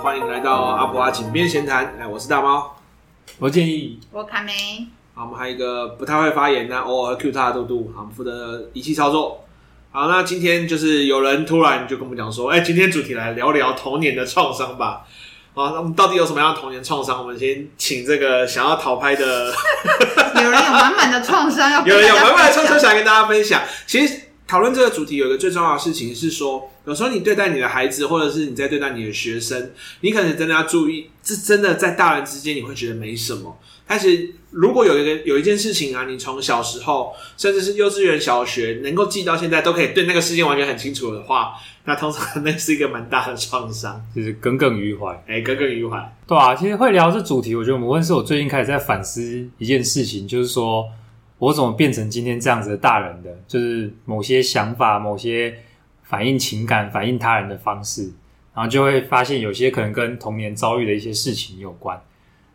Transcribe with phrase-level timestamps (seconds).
[0.00, 1.96] 欢迎来到阿普阿井边闲谈。
[1.98, 2.76] 哎，我是大猫，
[3.40, 4.52] 我建议我卡梅。
[5.12, 9.44] 好，我们还有一个不太会发言，那偶尔 Q 他的嘟嘟，好，我们负责仪器操作。
[9.90, 15.04] 好，那今天就是有人突然就跟我们讲说，哎，今天主题来聊聊童年的创伤吧。
[15.52, 17.18] 好，那我们到底有什么样的童年创伤？
[17.18, 19.52] 我们先请这个想要讨拍的，
[20.44, 23.60] 有人有满满的创伤要， 有人有满满的创伤想跟大家分享。
[23.84, 24.29] 其实。
[24.50, 29.70] 讨论这个主题有一个最重要的事情是说，有时候你对待你的孩子，或者是你在对待你的学生，
[30.00, 33.56] 你可能真的要注意，这真的在大人之间你会觉得没什么。
[33.86, 41.52] 但是如果有一个有一件事情啊，你从小时候甚至是幼稚园、小学能够记到现在，都可以对那个事件完全很清楚的话，
[41.84, 45.12] 那通常那是一个蛮大的创伤，就是耿耿于怀。
[45.28, 46.12] 哎，耿耿于怀。
[46.26, 50.84] 对啊，其实会聊这主题，我觉得我们问是我最近开始在反思一件事情，就是说。
[51.40, 53.30] 我怎么变成今天这样子的大人的？
[53.48, 55.54] 就是某些想法、某些
[56.02, 58.12] 反映情感、反映他人的方式，
[58.54, 61.96] 然后就会发现有些可能跟童年遭遇的一些事情有关，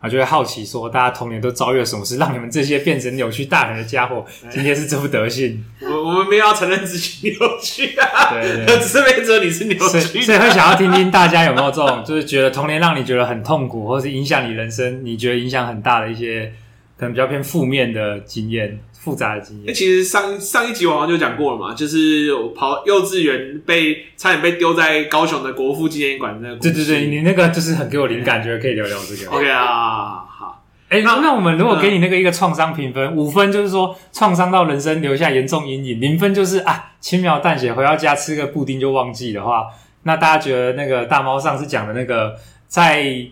[0.00, 5.64] 然后就会好奇说，大家童年都遭遇了什么事，让你们这些变成扭曲大人的家伙，今天是这副德性？
[5.82, 16.52] 我我们没有要承认自己扭曲啊，对，对， 对，只是没觉得你是扭曲，所以会想要听听大家有没有这种，就是觉得童年让你觉得很痛苦，或是影响你人生，你觉得影响很大的一些。
[16.98, 19.74] 可能比较偏负面的经验，复杂的经验。
[19.74, 26.56] 其实上上一集我好像就讲过了嘛，就是我跑幼稚园被差点被丢在高雄的国父纪念馆那个。
[26.56, 29.30] 对对对，你那个就是很给我灵感，觉得可以聊聊这个。
[29.30, 30.64] OK 啊，好。
[30.88, 39.66] 哎、欸，那那我们如果给你那个一个创伤评分，五、嗯、分就是说创伤到人生留下严重阴影，零分就是啊轻描淡写回到家吃个布丁就忘记的话，
[40.04, 43.26] 那大家觉得那个大猫上次讲的那个在。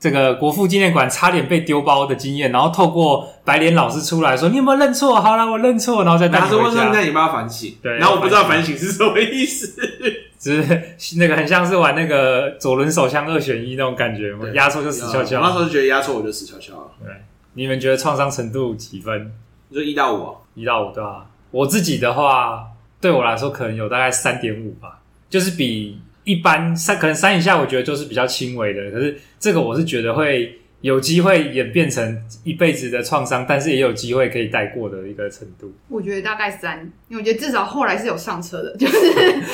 [0.00, 5.20] 这个国父纪念馆差点被丢包的经验，然后透过白脸老师出来说：“你有没有认错？
[5.20, 6.56] 好了，我认错。”然后再带回家。
[6.56, 7.96] 他说：“那你帮他反省。”对。
[7.98, 9.74] 然后我不知道反省是什么意思，
[10.38, 15.40] 只是那个很像是玩那个左轮手枪二选一那种感觉嘛，压错就死翘翘。
[15.40, 16.90] 我那时候就觉得压错我就死翘翘了。
[17.04, 17.12] 对，
[17.54, 19.32] 你们觉得创伤程度几分？
[19.68, 20.34] 你说一到五啊？
[20.54, 21.26] 一到五对吧？
[21.50, 22.66] 我自己的话，
[23.00, 25.98] 对我来说可能有大概三点五吧，就是比。
[26.28, 28.90] 一般三可能三以下，我觉得就是比较轻微的。
[28.90, 35.72] 可是这个我是觉得会有机会演变成一辈子的创伤，但是也有机会可以带过的一个程度。
[35.88, 38.76] 我觉得大概三，因为我觉得至少后来是有上车的。
[38.76, 38.96] 就是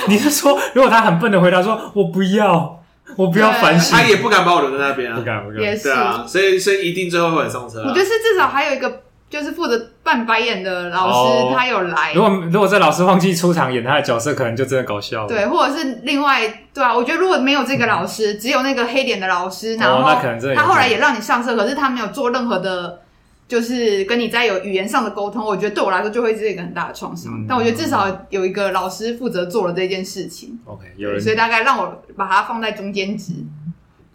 [0.08, 2.84] 你是说，如果他很笨的回答说“我不要，
[3.16, 5.62] 我不要反省”，他也不敢把我留在那边啊，不敢，不敢。
[5.62, 7.88] 也是对啊，所以所以一定最后会很上车啊。
[7.88, 9.04] 我觉得是至少还有一个。
[9.34, 12.12] 就是负责扮白眼的老师，他有来。
[12.14, 15.28] 如果如果这老师忘记出场演他的角色，可能就真的搞笑了。
[15.28, 20.08] 对，或者是另外，对啊，我觉得如果没有这个老师，只有那个黑脸的老师，然后
[20.54, 23.00] 他后来也让你上车，可是他没有做任何的，
[23.48, 25.44] 就是跟你在有语言上的沟通。
[25.44, 27.44] 我觉得对我来说就会是一个很大的创伤。
[27.48, 30.56] 但我觉得至少有一个老师负责做了这件事情。
[30.64, 33.32] OK，有人，所以大概让我把它放在中间值。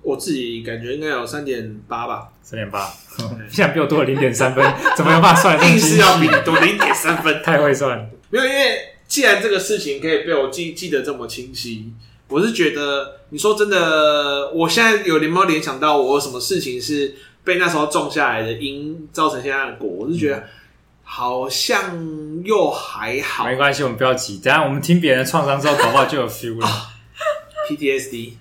[0.09, 2.91] 我自己感觉应该有三点八吧，三点八，
[3.47, 4.65] 现在比我多了零点三分，
[4.97, 5.71] 怎么有办法算？
[5.71, 8.09] 硬是要比你多零点三分， 太会算。
[8.31, 8.77] 没有，因为
[9.07, 11.93] 既然这个事情可以被我记记得这么清晰，
[12.27, 19.87] 我是觉得，你说真的，我现在有没有联想到我有什么事情是被那时候种下来的因造成现在的果？
[19.87, 20.43] 我是觉得
[21.03, 21.95] 好像
[22.43, 26.67] 又还好，没关系，我们不要急，等下我们听别人的创伤之后，搞不好就有 feel 了。
[27.69, 28.33] PTSD。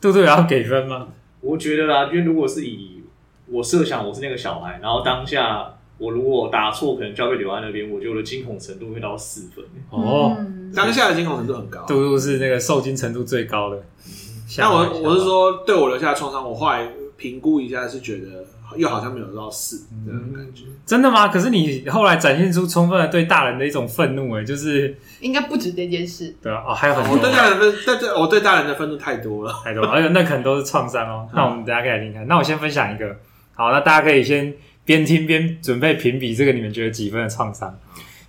[0.00, 1.08] 嘟嘟也要给分吗？
[1.40, 3.02] 我觉得啦，因为如果是以
[3.46, 9.64] 我设想我是那个小孩，然后当下我如果打错，可能就要被留在那边，我觉得我的惊恐程度会到四分。
[9.90, 10.36] 哦，
[10.74, 13.76] 当下的惊恐程度很高，杜杜是那个受惊程度最高的。
[13.76, 14.12] 嗯、
[14.56, 18.44] 但我我是说，对我留下的创伤，我后来评估一下，是觉得。
[18.76, 21.28] 又好像没有到四这种感觉，真的吗？
[21.28, 31.28] 可是你后来展现出充分的对大人的一种愤怒，哎，就是应该不止这件事，对啊，哦，还有很多，我对大人的，对对，我对大人的愤怒太多了，太多了，而且那可能都是创伤哦。
[31.34, 32.26] 那我们等下可以来听看。
[32.26, 33.16] 那我先分享一个，
[33.54, 34.52] 好，那大家可以先
[34.84, 37.74] 边听边准备评比，这个你们觉得几分的创伤？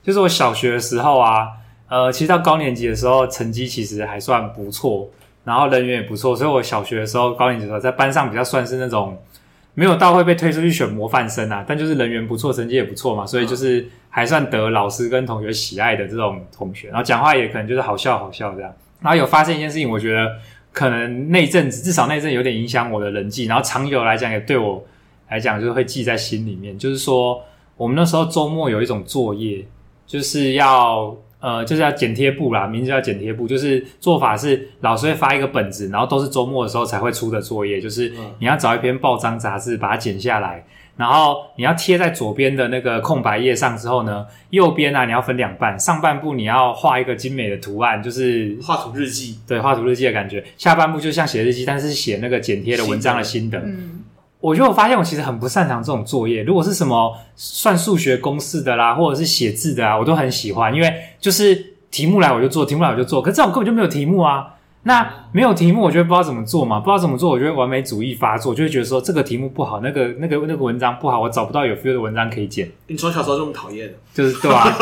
[0.02, 1.50] 就是我小学的时候啊，
[1.90, 5.10] 呃，其实到高年级的时候，成绩其实还算不错，
[5.44, 9.22] 然后人缘也不错，所以我小学的时候，高年级的时候，在班上比较算是那种。
[9.80, 16.90] 没有到会被推出去选模范生啊，但就是人缘不错，成绩也不错嘛，所以就是还算得老师跟同学喜爱的这种同学。
[16.90, 18.70] 然后讲话也可能就是好笑好笑这样。
[19.00, 20.28] 然后有发生一件事情，我觉得
[20.74, 24.84] 可能那阵子至少那阵有点影响我的人际，然后长久来讲也对我
[25.30, 26.78] 来讲就是会记在心里面。
[26.78, 27.42] 就是说
[27.78, 29.66] 我们那时候周末有一种作业，
[30.06, 31.16] 就是要。
[31.40, 40.66] 呃，就是要剪贴簿啦，名字叫剪贴簿，就是做法是老师会发一个本子，然后都是周末的时候才会出的作业，就是你要找一篇报章杂志把它剪下来，
[40.98, 50.44] 然后你要贴在左边的那个空白页上之后呢，右边啊你要分两半，上半部你要画一个精美的图案，就是画图日记，对，画图日记的感觉。
[50.58, 53.60] 下半部就像写日记，但是写那个剪贴的文章的心得。
[53.60, 54.02] 嗯，
[54.42, 63.22] 我觉得我发现我其实很不擅长这种作业，如果是什么算数学公式的啦，或者是写字的啊，我都很喜欢，因为就是题目来我就做，题目来我就做。
[63.22, 64.56] 可是这种根本就没有题目啊。
[64.84, 72.72] 那没有题目，我觉得不知道怎么做嘛，不知道怎么做，我觉得完美主义发作，就会觉得说这个题目不好，那个那个那个文章不好，我找不到有 feel 的文章可以剪。
[72.88, 74.78] 你从小时候这么讨厌，就是对吧、啊？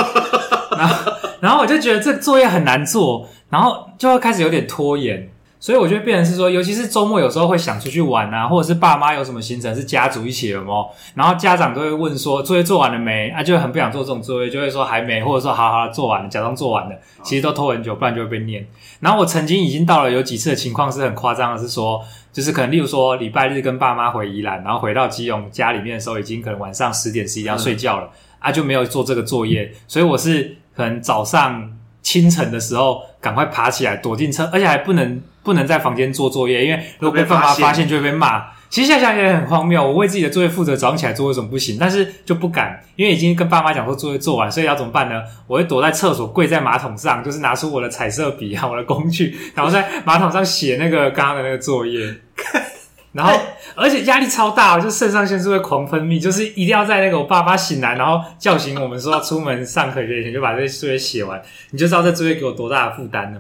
[0.78, 5.28] 然后然后我就觉得这作业很难做，然后就会开始有点拖延。
[5.68, 13.28] 所以我觉得变成是说，尤其是周末有时候会想出去玩啊，或者是爸妈有什么行程是家族一起的哦，然后家长都会问说作业做完了没？
[13.32, 18.66] 啊，就很不想做这种作业，就会说还没，或者说好好做完了，假装做完了，其实都拖很久，不然就会被念。
[19.02, 31.70] 然后我曾经已经到了有几次的情况是很夸张的，是说就是可能例如说礼拜日跟爸妈回宜兰，然后回到基隆家里面的时候，已经可能晚上十点十一点要睡觉了，嗯、啊，就没有做这个作业，所以我是可能早上
[32.02, 35.22] 清晨的时候赶快爬起来躲进车，而且还不能。
[35.48, 38.44] 不能在房间做作业，因为如果被爸妈发现就会被骂。
[38.70, 41.78] 其实想想也很荒谬，我为自己的作业负责，早上起来做为什么不行？
[41.80, 45.22] 但是就不敢，因为已经跟爸妈讲说作业做完，所以要怎么办呢？
[45.48, 52.14] 我会躲在厕所，跪在马桶上，就是拿出我的彩色笔啊，我的工具，然后在马桶上写那个刚刚的那个作业。
[53.14, 53.34] 然后
[53.74, 61.42] 而且压力超大，就肾上腺素会狂分泌，就是一定要在那个我爸妈醒来，然后叫醒我们说要出门上课之前，就把这些作业写完，
[61.72, 63.40] 你就知道这作业给我多大的负担呢？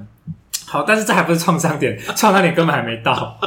[0.69, 3.39] 好，但是这还不是创伤点， 创伤点根本还没到。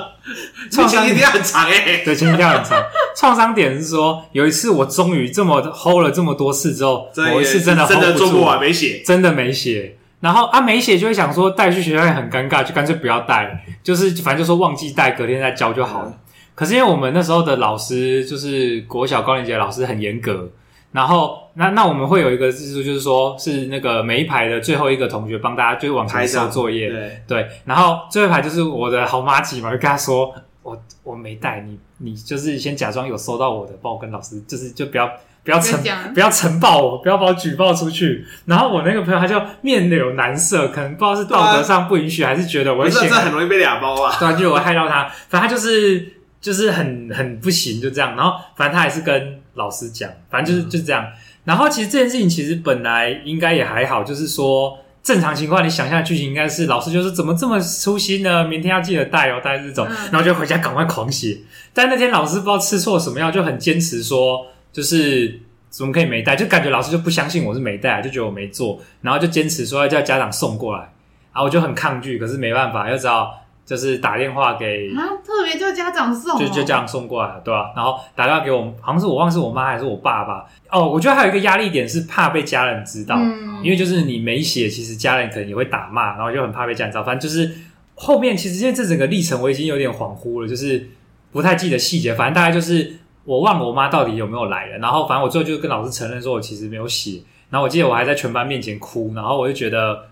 [0.71, 2.83] 创伤一定要很长诶、欸、对，前提要很长。
[3.17, 9.97] 创伤点是说，有一次我终于这么 hold 了这么多次之后，某一次真的 hold 不住，真的做不完，没写，真的没写。
[10.21, 16.15] 然后啊，没写就会想说带去学校也很尴尬，就干脆不要带，就是反正就说忘记带，隔天再交就好了。
[16.55, 20.49] 可是因为我们那时候的老师就是国小高年级的老师很严格。
[20.93, 27.49] 然后，那那我们会有一个制度，就是说，是那个每一排的最后一个同学帮大家就是往前收作业，对对。
[27.65, 30.35] 然后最后一排就是我的好妈吉嘛，就跟他说，
[30.65, 35.09] 我我没带你， 你就是先假装有收到我的，帮我跟老师，就是就不要
[35.45, 35.81] 不要呈
[36.13, 38.27] 不要呈报我，不要把我举报出去。
[38.47, 45.05] 然后我那个朋友他就面有难色，可能不知道是道德上不允许，还是觉得我这这很容易被俩包啊，对，就我害到他。
[45.29, 48.17] 反正他就是就是很很不行，就这样。
[48.17, 49.40] 然后反正他还是跟。
[49.55, 51.07] 老师讲，反正就是就是这样。
[51.45, 58.45] 然后其实这件事情其实本来应该也还好，就是说正常情况，你想象的剧情应该是老师就是怎么这么粗心呢？
[58.45, 61.39] 明天要记得带哦，带这种，然后就回家赶快狂写。
[61.73, 66.37] 但那天老师不知道吃错什么药，就很坚持说，就是怎么可以没带？
[66.37, 70.93] 就感觉老师就不相信我是没带，就觉得我没做，然后就坚持说要叫家长送过来。
[71.33, 73.40] 啊，我就很抗拒，可是没办法，又知道。
[73.71, 77.73] 就是打电话给啊，特别叫家长送，就就这样送过来，对吧、啊？
[77.77, 80.45] 然后打电话给我，好像是我忘是我妈还是我爸爸。
[80.73, 87.05] 哦，我觉得还有一个压力点是怕被家人知道，嗯、因为就是你没写，其实家人可能也会打骂，然后就很怕被家人知道。
[87.05, 87.49] 反正就是
[87.95, 90.89] 后面其实因为这整个历程我已经有点恍惚了，就是
[91.31, 92.13] 不太记得细节。
[92.13, 94.79] 反正大概就是我忘了我妈到底有没有来了。
[94.79, 97.21] 然后反正我最后就跟老师承认说我其实没有写。
[97.51, 100.07] 然后我记得我还在全班面前哭，然后我就觉得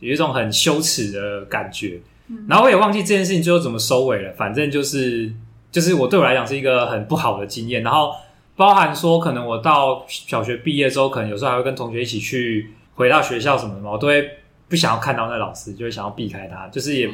[0.00, 2.00] 有一种很羞耻的感觉。
[2.48, 5.30] 然后我也忘记这件事情最后怎么收尾了，反正就是
[5.70, 7.82] 就是我对我来讲是一个很不好的经验。
[7.82, 8.12] 然后
[8.56, 14.26] 包含说，可能我到小学毕业之后，可能有时候还会跟同学一起去回到学校什么的嘛，我都会
[14.68, 16.66] 不想要看到那老师，就会想要避开他。
[16.68, 17.10] 就是也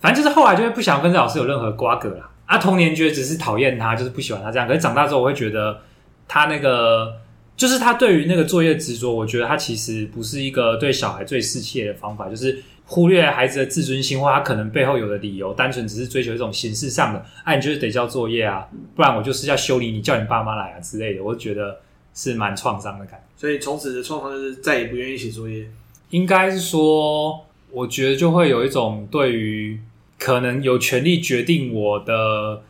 [0.00, 2.30] 反正就是后来就会不想要跟这老师有任何瓜葛啦。
[2.46, 4.66] 啊，童年觉得只是讨厌他，就是不喜欢他这样。
[4.66, 5.78] 可是长大之后，我会觉得
[6.26, 7.12] 他那个
[7.56, 12.62] 就是他对于那个作业执着，我觉得他其实不是一个对小孩最适切的方法，就是。
[12.88, 21.80] 忽略孩子的自尊心，或他可能背后有的理由，单纯只是追求一种形式上的，哎、啊，你就是得交作业啊，不然我就是要修理你，叫你爸妈来啊之类的，我觉得
[22.14, 23.26] 是蛮创伤的感觉。
[23.36, 25.66] 所以从此的创伤就是再也不愿意写作业。
[26.10, 29.80] 应该是说，我觉得就会有一种对于
[30.18, 32.62] 可能有权利决定我的，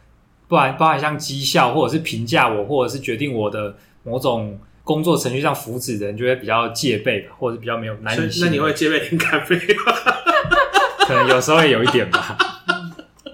[0.49, 4.59] 不然包含像绩效，或者是评价我，或者是决定我的某种。
[4.87, 8.41] 工作程序上福祉的人就会比较戒备吧，或者比较没有难以。
[8.41, 9.93] 那你会戒备听咖啡吗？
[11.07, 12.39] 可能有时候会有一点吧，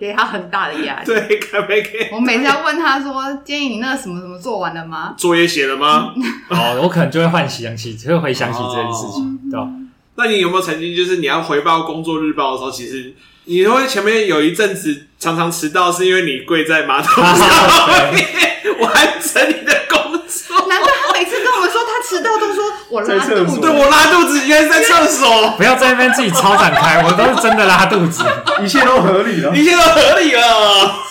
[0.00, 1.04] 给他很大的压力。
[1.04, 2.08] 对，咖啡给。
[2.10, 5.14] 我每次要问他说：“建议你那个什么什么做完了吗？
[5.18, 6.14] 作业写了吗？”
[6.48, 9.68] 哦，我可能就会唤起想起，就会回想起这件事情，哦、对吧？
[10.16, 17.36] 那你有没有曾经就是你要回报工作日报的时候，其实你会前面有一阵子常常迟到，是因为你跪在马桶上
[18.12, 18.26] 面
[18.80, 20.01] 完成你的工
[21.22, 25.50] 每次跟我们说他迟到，都说我拉肚子，对我拉肚子，原来在厕所。
[25.56, 28.24] 不要在那边自己超展开，我都是真的拉肚子，
[28.60, 30.42] 一切都合理了，一切都合理了。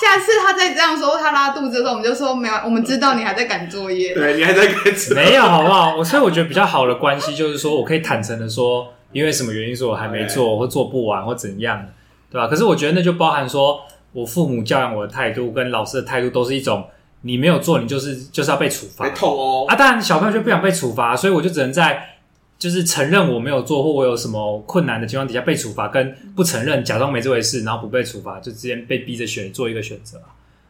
[0.01, 5.95] 下次他再这样说他拉肚子的时候，我们就说没有，我们知道你还在赶作业，对你还在赶，没有好不好？
[5.95, 11.85] 我所以我觉得比较好的关系就是说我可以坦诚的说，因为什么原因说我还没做，或做不完，或怎样，
[12.29, 12.49] 对吧？
[12.49, 13.79] 可是我觉得那就包含说
[14.11, 16.85] 我父母教养我的态度跟老师的态度都是一种。
[17.21, 19.75] 你没有做，你就是就是要被处罚，会痛哦啊！
[19.75, 22.17] 当然，小朋友就不想被处罚，所以我就只能在
[22.57, 30.19] 就是承认我没有做或我有什么困难的情况底下被处罚，跟不承认假装没这回事，然后不被处罚，就之间被逼着选做一个选择。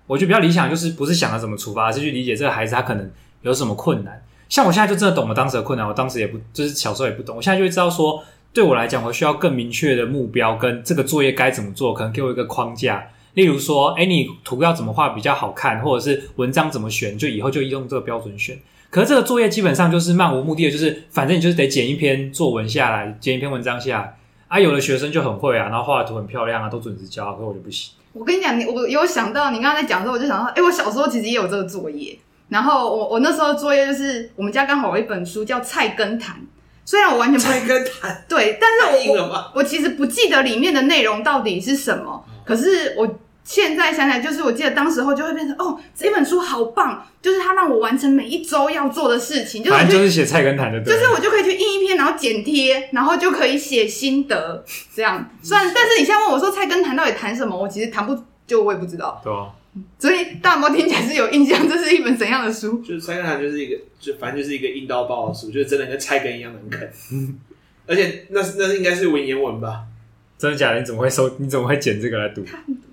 [0.08, 3.10] 我觉得比较理想就是不是想着怎么处罚，而是去理解这个孩子他可能
[3.42, 4.22] 有什么困难。
[4.50, 13.08] 像我现在就真的懂了当时的困难，我当时也不就是小时候也不懂，我现在就会知道说，对我来讲，我需要更明确的目标跟这个作业该怎么做，可能给我一个框架。
[13.34, 18.58] 例如说，哎，你图要怎么画比较好看，或者是文章怎么选，就以后就用这个标准选。
[18.90, 24.18] 可是这个作业基本上就是漫无目的的，就是反正你就是得剪一篇作文下来，剪一篇文章下来。
[24.50, 27.94] 啊，有的学生就很会啊，然后画的图很漂亮啊，都准时交，可是我就不行。
[28.12, 32.20] 我跟你讲，你我有想到你刚刚在讲的时候，我就想到，哎，我小时候其实也有这个作业。
[32.50, 36.36] 然后我我那时候作业就是，我们家刚好有一本书叫《菜根谭》，
[36.84, 43.20] 虽然我完全不会菜根谭，对，但是我我，我其实不记得里面的内容到底是什么，可是我。
[43.44, 54.64] 现在想起来，就是我记得当时候就会变成哦，这本书好棒，就是它让我完成每一周要做的事情，就是反正就是写菜根谭的，就是我就可以去印一篇，然后剪贴，然后就可以写心得，
[54.96, 55.28] 这样。
[55.42, 59.20] 虽然，但是你现在问我说菜根谭到底谈什么，我其实谈不，就我也不知道。
[59.24, 59.50] 对啊。
[59.98, 62.80] 所以大魔听起来是有印象，这是一本怎样的书？
[62.88, 66.88] 就是菜根谭就是一个，就反正就是一个硬到爆的书，就是真的跟菜根一样能啃。
[67.88, 69.82] 而且那是那是应该是文言文吧？
[70.42, 70.80] 真的假的？
[70.80, 71.30] 你怎么会收？
[71.38, 72.44] 你怎么会捡这个来读？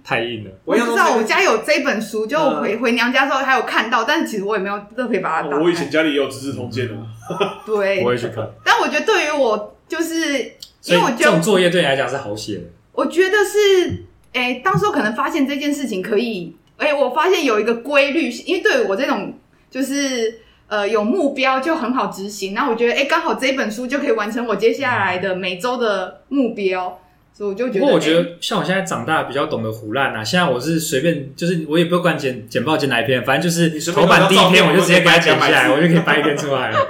[0.05, 0.50] 太硬了！
[0.67, 5.49] 我不知道我家有这本书，就我回回娘家之后还有看到，但是其实我也没有特别把它。
[5.57, 6.95] 我以前家里也有《资治通鉴》的。
[7.64, 8.47] 对，我也去看。
[8.62, 10.43] 但我觉得对于我，就是
[10.85, 12.64] 因为我觉得这种作业对你来讲是好写的。
[12.93, 19.33] 我觉得是，哎、欸，当时候可能发现这件事情可以，哎、欸，我发现有一个规律，因为对于我这种
[19.71, 20.38] 就是
[20.69, 22.52] 呃有目标就很好执行。
[22.52, 26.99] 那我觉得，哎、欸，刚好这本书就可以完成我接下来的每周的目标。
[27.38, 30.25] 所以我就觉得，不过我觉得像我现在长大比较懂得胡乱啊。
[30.25, 36.88] 现在我是随便，就是我也不管剪剪报剪哪一篇，反正就是头版第一篇我就直接给它剪下来，我就可以掰一篇出来了。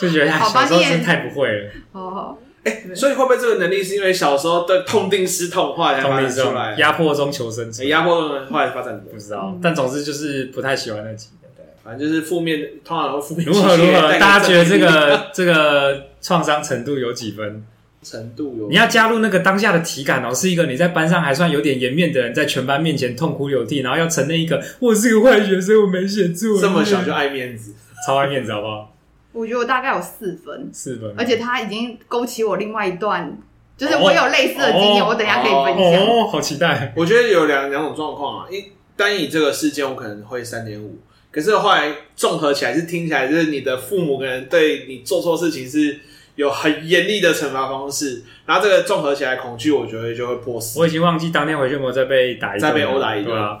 [0.00, 1.70] 就觉得小时候真的太不会了。
[1.92, 6.76] 好好，哎，所以会不会这个能力是因为小时候的痛定思痛，后来才发展出来？
[6.78, 9.58] 压迫中求生存，压迫中后来发展不知道。
[9.60, 13.44] 但总之就是不太喜欢那几个，对，反正就是负面，通常都负面。
[13.44, 14.12] 如何如何？
[14.20, 17.64] 大家觉得这个这个创伤程度有几分？
[18.04, 27.72] 程度有，你要加入那个当下的体感哦，是一个你在班上还算有点颜面的人，在全班面前痛哭流涕，然后要承认一个我是个坏学生，我没写作业，这么小就爱面子，
[28.06, 28.94] 超爱面子，好不好？
[29.32, 33.36] 我觉得我大概有四分，四分，而且他已经勾起我另外一段，
[33.76, 36.06] 就是我有类似的经验，哦、我等一下可以分享。
[36.06, 36.92] 哦，好期待！
[36.94, 40.98] 我觉得有两两种状况啊，一单以这个事件，我可能会三点五，
[41.32, 45.98] 可是后来综合起来是听起来就是你的父母可能对你做错事情是。
[46.36, 50.78] 有很严厉的惩罚方式，然后这个综合起来恐惧，我觉得就会破死。
[50.78, 53.58] 我已经忘记当天回去有没有再被打一顿，再被殴打一顿啊！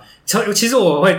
[0.54, 1.16] 其实我会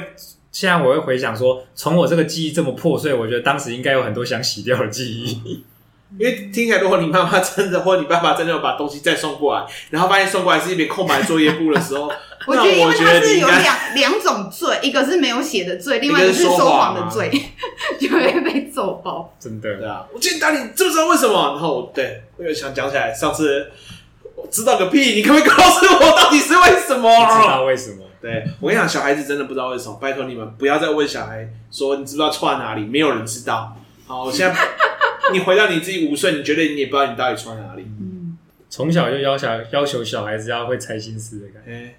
[0.52, 5.64] 现在我会回想说，从我这个记忆这么破碎，我觉得当时应该有很多想洗掉的记忆。
[6.18, 12.10] 因为听起来，如果你妈妈真的或你爸爸真的有把东西再送过来，然后发现送过来是一边空白作业簿的时候，
[12.48, 17.30] 我觉得因为他是有两两种罪，一个是没有写的罪，另外一个是说谎的罪，
[18.00, 19.34] 就会被揍爆。
[19.40, 21.34] 真的，对啊，我今天打你，知不知道为什么？
[21.54, 23.72] 然后对，我又想讲起来，上次
[24.36, 27.10] 我知道个屁，你可不可以告诉我到底是为什么？
[27.10, 28.06] 知道为什么？
[28.22, 33.75] 对，我跟你讲，小孩子真的不知道为什么，拜托你们不要再问小孩说你知不知道错在哪里，没有人知道。
[34.08, 34.56] 好，我现在。
[35.34, 37.82] 你回到你自己五岁，你觉得你也不知道你到底错在哪里？
[38.00, 38.38] 嗯，
[38.70, 41.72] 从小就要求要求小孩子要会猜心思的感觉。
[41.72, 41.96] 欸、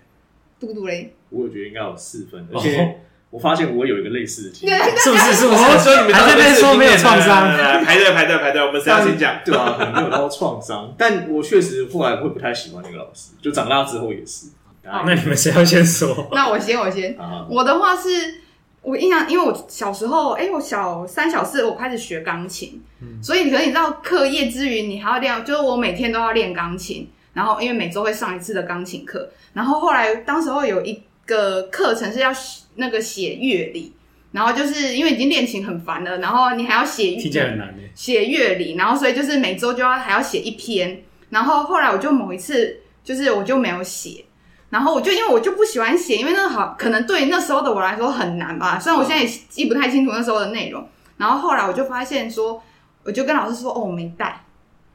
[0.59, 5.33] 嘟嘟嘞，我也觉得应该有四分，而且我发现我有一个类似的经验， 是不是？
[5.35, 5.79] 是不是？
[5.79, 7.49] 所以你们还在说没有创伤？
[7.85, 9.41] 排队排队排队，我们谁要先讲？
[9.45, 14.49] 对啊，可能没有到创伤，但我确实后来会不太喜欢那个老师，就长大之后也是。
[14.83, 16.29] 那你们谁要先说？
[16.33, 17.17] 那我先，我先。
[17.49, 18.43] 我的话是。
[18.83, 32.33] 我印象，因为我小时候，哎、欸，我小三、小四，我开始学钢琴，嗯、所以可能你知道，课业之余，你还要练，就是我每天都要练钢琴，然后因为每周会上一次的钢琴课，然后后来当时候有一个课程是要
[32.77, 33.93] 那个写乐理，
[34.33, 44.25] 然后就是因为已经练琴很烦了，然后你还要写，听起来很难耶，写乐理，然后所以就是每周就要还要写一篇，然后后来我就某一次就是我就没有写。
[44.69, 48.81] 然后我就因为我就不喜欢写，因为那个好可能对那时候的我来说很难吧。
[48.81, 50.85] 虽然我现在也记不太清楚那时候的内容，
[51.17, 52.61] 然后后来我就发现说，
[53.05, 54.45] 我就跟老师说，哦，我没带。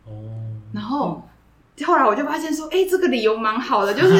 [0.05, 0.11] 哦。
[0.73, 1.25] 然后
[1.85, 4.13] 后来我就发现说，哎，这个理由蛮好的，就是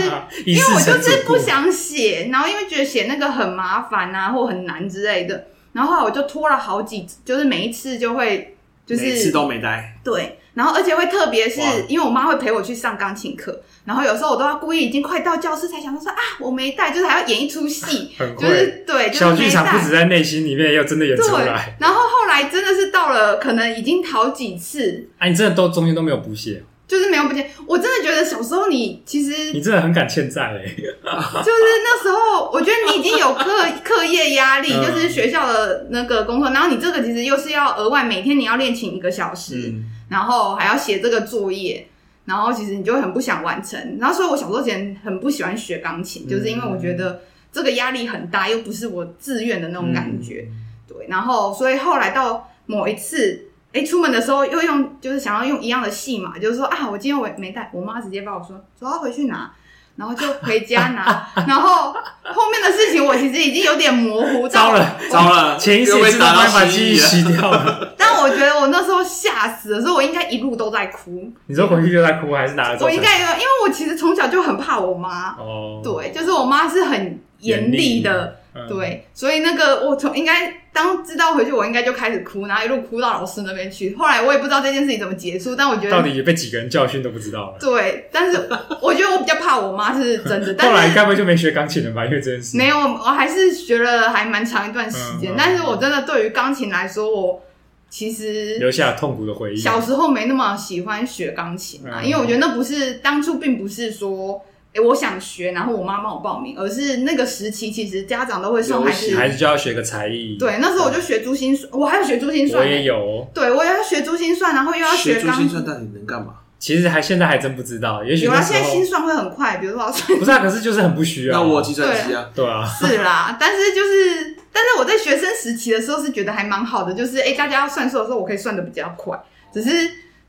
[0.46, 5.48] 因为我就是不想写，然后因为觉得写那个很麻烦啊，或很难之类的。
[5.74, 9.98] 然后后来我就拖了好几，就是每一次就会，就是每次都没带。
[10.04, 10.38] 对。
[10.54, 13.62] 然后而且会特别是因为我妈会陪我去上钢琴课。
[13.86, 21.78] 然后有时候我都要故意已经快到教室才想到说啊，我没带，就是还要演一出戏， 就是对，就是、小剧场不止在内心里面，要真的演出来。
[21.80, 25.08] 然后后来真的是到了，可能已经好几次。
[25.20, 26.62] 哎、啊，你真的都中间都没有补写？
[26.92, 27.50] 就是没有不见。
[27.66, 30.66] 我真的觉得小时候你其实你真的很敢欠债哎。
[30.76, 41.88] 就是那时候，我觉得你已经有课 课业压力，就是学校的那个工作，然后你这个其实又是要额外每天你要练琴一个小时，嗯、然后还要写这个作业。
[42.26, 47.22] 然后其实你就很不想完成，然后所以我小时候前很不喜欢学钢琴，嗯、就是因为我觉得
[47.52, 50.46] 这个压力很大，又不是我自愿的那种感觉。
[50.48, 50.58] 嗯、
[50.88, 59.52] 对，然后所以后来到某一次，哎，出门的时候又用，就是想要用一样的戏码，就是说啊，我今天我没带，我妈直接帮我说，走，要回去拿。
[59.98, 64.48] 然后就回家拿，然后后面的事情我其实已经有点模糊。
[64.48, 67.94] 糟了，糟了，前一次是把把记忆洗掉了。
[68.00, 71.32] 但我觉得我那时候吓死了，所以我应该一路都在哭。
[71.46, 72.86] 你说回去就在哭，还是哪个？
[72.86, 75.36] 我应该因为我其实从小就很怕我妈。
[75.38, 78.38] 哦，对，就是我妈是很严厉的。
[78.54, 83.96] 嗯、对，所以那个我从应该当知道回去，我应该就开始哭，然后一路哭到老师那边去。
[83.96, 87.58] 后来我也不知道这件事情怎么结束，但我觉得到底也被几个人教训都不知道了。
[87.62, 88.50] 对，但是
[88.82, 90.54] 我觉得我比较怕我妈是真的。
[90.54, 92.04] 但是后来该不会就没学钢琴了吧？
[92.06, 95.32] 因为这件事没有，我还是学了还蛮长一段时间。
[95.32, 97.42] 嗯、但是我真的对于钢琴来说，我
[97.90, 99.58] 其实留下痛苦的回忆。
[99.58, 104.44] 小时候没那么喜欢学钢琴啊，嗯、因为我觉得那不是当初并不是说。
[104.74, 110.38] 哎，我想学，然后我妈帮我报名，而是那个时期，其实家长都会送孩子，孩子就要学个才艺。
[110.40, 112.64] 对，那时候我就学珠心算，我还有学珠心算。
[112.64, 116.36] 我也有，对，我也要学珠心算，然后又要学珠心算，到底能干嘛？
[116.58, 121.34] 其实还现在还真不知道，也许有啊，现在心算会很快，比如说不是啊，可是就是很不需要。
[121.34, 129.20] 那我计算机啊，对啊， 是啦，但是就是，但是我在学生时期的时候是觉得还蛮好的，就是哎，大家要算数的时候，我可以算的比较快，
[129.54, 129.70] 只是。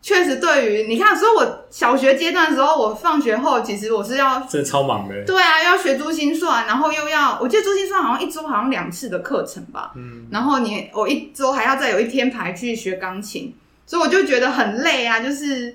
[0.02, 5.24] 确实，对于你看，所以我小学阶段的时候，我放学后其实我是要真的超忙的。
[5.24, 9.92] 对啊，要学珠心算，然后又要，我记得珠心算好像一周好像两次的课程吧。
[9.94, 10.26] 嗯。
[10.32, 13.54] 然后你我一周还要再有一天排去学钢琴，
[13.86, 15.70] 所以我就觉得很累啊，就是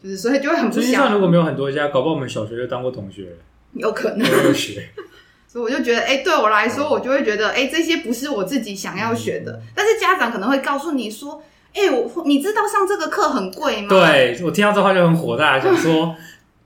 [0.00, 0.80] 就是，所以就会很不想。
[0.80, 3.36] 珠心算如果没有很多家，搞不好我们小学就当过同学。
[3.72, 4.54] 有可能。
[4.54, 4.90] 学。
[5.48, 11.42] 所以我就觉得，哎，对我来说，我就会觉得，哎，这些不是我自己想要学的，但是家长可能会告诉你说。
[11.74, 13.88] 哎、欸，我你知道上这个课很贵吗？
[13.88, 16.14] 对，我听到这话就很火大， 想说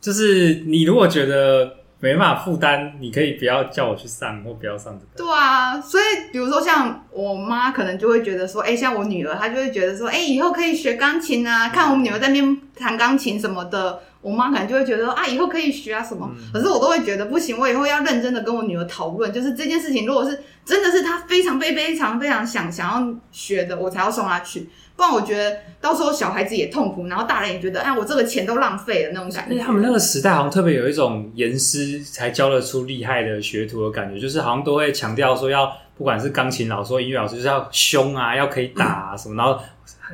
[0.00, 5.28] 就是你如果觉得没办法负担，你可以不要叫我去上，或不要上这个。
[5.28, 16.28] 对啊，所以比如说像我妈可能就会觉得说，哎、欸，像我女儿，她就会觉得说，哎、欸，以后可以学钢琴啊，看我们女儿在那边弹钢琴什么的，我妈可能就会觉得说，啊，以后可以学啊什么。
[16.36, 24.68] 嗯、可是我都会觉得不行，我以后要认真的跟我女儿讨论，就是这件事情，如果是真的是她非常非非常非常想想要学的，我才要送她去。
[24.96, 29.58] 不然我觉得到时候小孩子也痛苦，然后大人也觉得，哎，我这个钱都浪费了那种感觉。
[29.62, 39.62] 他们那个时代好像特别有一种严师才教得出厉害的学徒的感觉，就是好像都会强调说要，不管是钢琴老师或音乐老师，就是要凶啊，要可以打啊什么，嗯、然后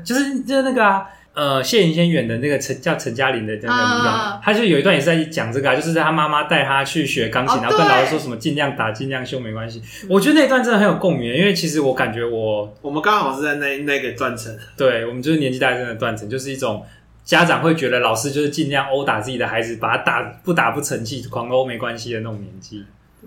[0.04, 1.06] 就是就是那个啊。
[1.34, 9.80] 呃，谢盈先演的那个陈叫陈嘉玲的那个女的，他就有一段也是在讲这个啊，就是他妈妈带他去学钢琴，然后跟老师说什么尽量打尽量修没关系。
[10.10, 16.84] 我觉得那一段真的很有共鸣，因为其实我感觉我我们刚好是在那那个断层，对我们就是年纪大概真的断层，就是一种
[17.24, 22.84] 家长会觉得老师就是尽量殴打自己的孩子，把他打不打不成器，狂殴没关系的那种年纪。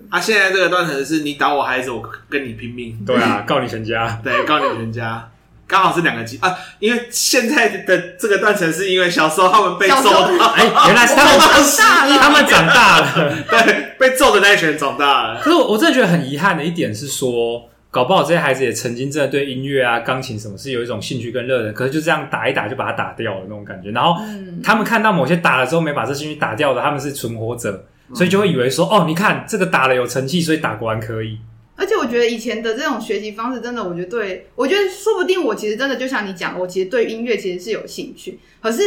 [0.10, 5.32] 啊，现在这个断层是你打我孩子，我跟你拼命，对啊，告你全家，对，告你全家。
[5.68, 11.48] 刚好是两个级啊，因为现在的这个断层是因为小时候他们被揍的，哎，原来是他们 长
[11.78, 15.40] 大了，他们长大了，对， 被揍的那一群人长大了。
[15.42, 23.90] 可是我我真的觉得很遗憾的一点是说，搞不好这些孩子也曾经真的对音乐啊、钢琴什么是有一种兴趣跟热忱，可是就这样打一打就把它打掉了那种感觉。
[23.90, 24.22] 然后
[24.64, 31.40] 他们看到某些打了之后没把这兴趣打掉的，他们是存活者，所以就会以为说，哦，你看这个打了有成绩，所以打果然可以。
[31.76, 38.40] 而且我觉得以前的这种学习方式，真的，我觉得对，我觉得说不定我其实真的就像你讲，我其实对音乐其实是有兴趣。
[38.62, 38.82] 可是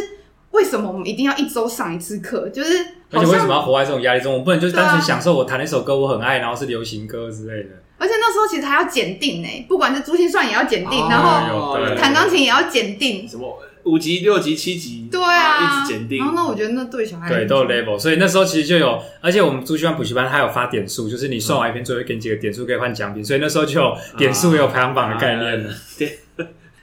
[0.53, 2.49] 为什么我们一定要一周上一次课？
[2.49, 2.79] 就是
[3.11, 4.33] 而且为什么要活在这种压力中？
[4.33, 7.71] 我不能就是单纯享受我弹一首歌我很爱，然后是流行歌之类的。
[7.99, 13.29] 而且那时候其实还要检定呢，不管是珠心算也要检定，然后弹钢琴也要检定。
[13.29, 13.59] 什么？
[13.85, 16.19] 五级、六级、七级，对啊，一直检定。
[16.19, 25.75] 然后那我觉得那对小孩对都有 level，所以那时候其实就有，而且我们珠心算补习班它有发点数，就是你算完一篇作业给你几个点数可以换奖品，所以那时候就有点数也有排行榜的概念了。
[25.99, 26.19] 对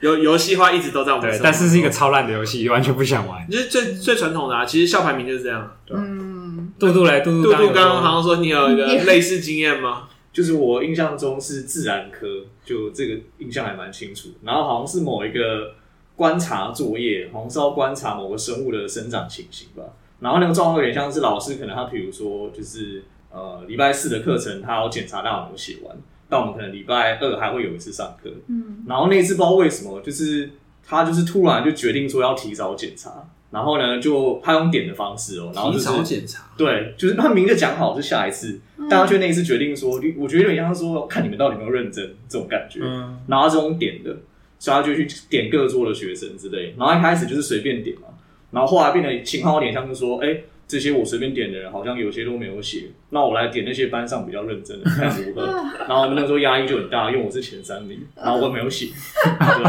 [0.00, 1.30] 游游戏化一直都在我们。
[1.30, 3.48] 对，但是是一个超烂的游戏，完全不想玩。
[3.48, 5.74] 就是最最传统的啊，其实校排名就是这样。
[5.90, 10.08] 嗯，杜杜来，杜杜杜刚刚好像说你有一个类似经验吗？
[10.34, 12.26] 就是我印象中是自然科，
[12.62, 14.28] 就这个印象还蛮清楚。
[14.42, 15.72] 然后好像是某一个
[16.16, 19.84] 观察作业，好像是要观察某个生物的生长情形吧。
[20.18, 25.94] 然后那个状况有点像是老师可能他比如说就是呃礼拜四的课程他要检查大家有没有写完，
[26.28, 28.30] 但我们可能礼拜二还会有一次上课。
[28.48, 30.50] 嗯，然后那一次不知道为什么，就是
[30.82, 33.28] 他就是突然就决定说要提早检查。
[33.48, 44.14] 然后呢，就他用点的方式哦，然后就是检查，对，就是他明着讲好是下一次，嗯、但他却那一次决定说，我觉得有点像是说看你们到底有没有认真这种感觉，嗯，然后他是用点的，
[44.58, 48.08] 所以他就去点各桌的学生之类，然后一开始就是随便点嘛，
[48.50, 50.38] 然后后来变得情况有点像是说，哎。
[50.68, 52.86] 这些我随便点的人，好像有些都没有写。
[53.10, 55.46] 那我来点那些班上比较认真的，看如何。
[55.88, 58.86] 然后那时候压力就很大，因为我是前三名，然后我没有写。
[59.22, 59.62] 对，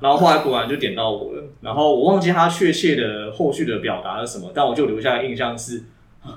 [0.00, 1.42] 然后后来果然就点到我了。
[1.60, 5.82] 然后我忘记他确切的后续的表达是什么，但我就留下的印象是，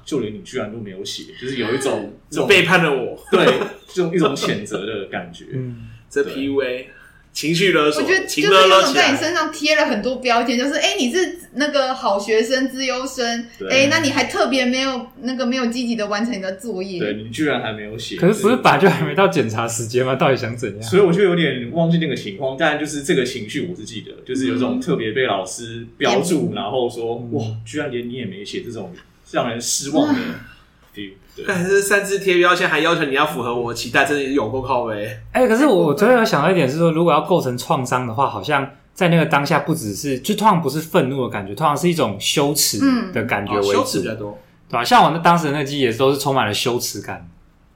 [0.03, 3.45] 就连你居然都没有写，就是有一种这种背叛了我，对，
[3.85, 5.45] 这种一种谴责的感觉。
[5.53, 6.85] 嗯，这 PUA。
[7.33, 13.25] 情绪勒索，我觉得就是有种在你身上贴了很多标签，就是哎、欸，你是那个好学生、资优生，
[13.69, 20.15] 哎、欸，那你还特别没有那个没有积极的完成你的作业，对，你居然还没有写，可是不是本来就还没到检查时间吗？
[20.15, 20.83] 到底想怎样？
[20.83, 28.93] 所以我就有点忘记那个情况，但就是这个情绪我是记得，就是有种特别被老师标注，嗯、然后说哇，居然连你也没写，这种
[29.31, 30.19] 让人失望的
[30.93, 31.13] feel。
[31.47, 35.05] 但是擅自贴标签，还要求你要符合我的期待，真的有够靠北。
[35.31, 42.79] 哎、欸，可是我我昨天有想到一点是说，如果要构成创伤的话，好像在那个当下不只是，就通常不是愤怒的感觉，通常是一种羞耻
[43.13, 44.37] 的感觉为主，羞耻比较多，
[44.69, 44.83] 对吧？
[44.83, 47.27] 像我那当时的那个记忆也都是充满了羞耻感。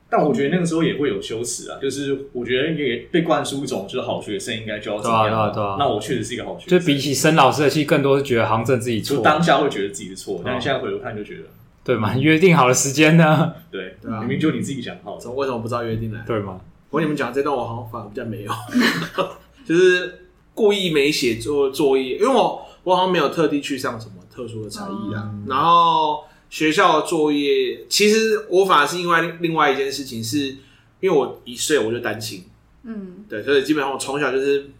[0.07, 6.77] 但我觉得那个时候也会有羞耻啊，就是我觉得也被灌输一种就是好学生应该就要怎么样，对啊对啊对啊，那我确实是一个好学生。
[6.79, 11.43] 就比起生老师的气，更多是觉得好像自己错，当下会觉得自己是错，但是现在回头看就觉得。
[11.85, 12.17] 对嘛？
[12.17, 13.53] 约定好的时间呢？
[13.71, 16.19] 对，对啊，明明就你自己想好的，为什么不知道约定呢？
[16.25, 16.59] 对吗？
[16.89, 18.51] 我跟你们讲这段，我好像反而比较没有，
[19.63, 25.29] 就是故意没写作作业，因为我我好像没有特地去上什么特殊的才艺啊。
[25.31, 30.57] 嗯、然后学校的作业，其实我反而是因为另外一件事情，是
[30.99, 32.43] 因为我一岁我就单亲，
[32.83, 34.71] 嗯，对，所以基本上我从小就是。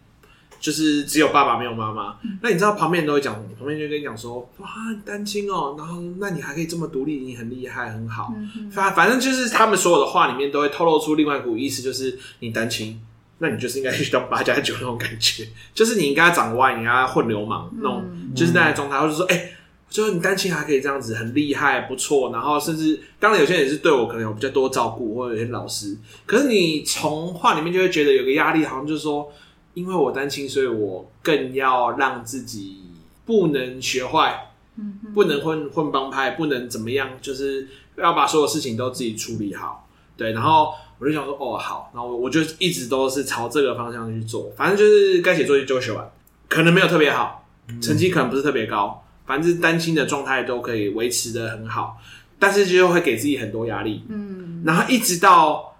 [0.66, 8.34] 就是只有爸爸没有妈妈，嗯、那你知道旁边人都会讲，旁边就跟你讲说，哇，你单亲哦，然后那你还可以这么独立，你很厉害，很好。
[8.72, 13.00] 反、嗯、反正就是他们所有的话里面都会透露出另外一股意思，就是你单亲，
[13.38, 19.52] 那你就是应该去当八加九那种感觉， 就是你应该长歪，你应该混流氓那种，嗯、就是那种状态，或者说，哎、欸，
[19.88, 22.32] 就是你单亲还可以这样子，很厉害，不错。
[22.32, 29.32] 然后甚至当然有些人也是对我可能有比较多照顾，或者有些老师，可是你从话里面就会觉得有个压力，好像就是说。
[29.76, 32.80] 因为我单亲，所以我更要让自己
[33.26, 39.86] 不能学坏，嗯，不能混混帮派，不能怎么样，就是要把所有事情都自己处理好。
[40.16, 46.10] 对，然后我就想说，哦，好，然后我就一直都是朝这个方向去做，反正就是该写作业就写完，
[46.48, 47.46] 可能没有特别好，
[47.82, 51.98] 成绩可能不是特别高，反正单亲的状态都可以维持的很好，
[52.38, 55.75] 但是就会给自己很多压力，嗯，然后一直到。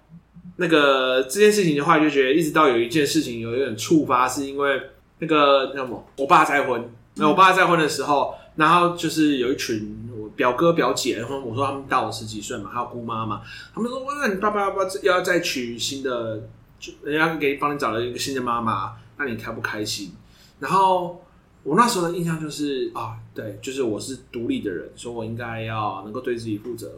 [0.59, 4.81] 那个这件事情的话，就觉得一直到有一件事情有一点触发，是因为
[5.19, 6.83] 那个那什么，我爸再婚。
[7.15, 13.41] 那我爸再婚的时候，然后就是有一群我表哥表姐，然后我说他们大我十几岁嘛，还有姑妈嘛，
[13.73, 16.41] 他们说哇，你爸爸要不要再娶新的，
[16.79, 20.11] 就人家给帮你找了一个新的妈妈，那你开不开心？
[20.59, 21.23] 然后
[21.61, 26.91] 我那时候的印象就是啊，对，就是我是独立的人，所以我应该要能够对自己负责。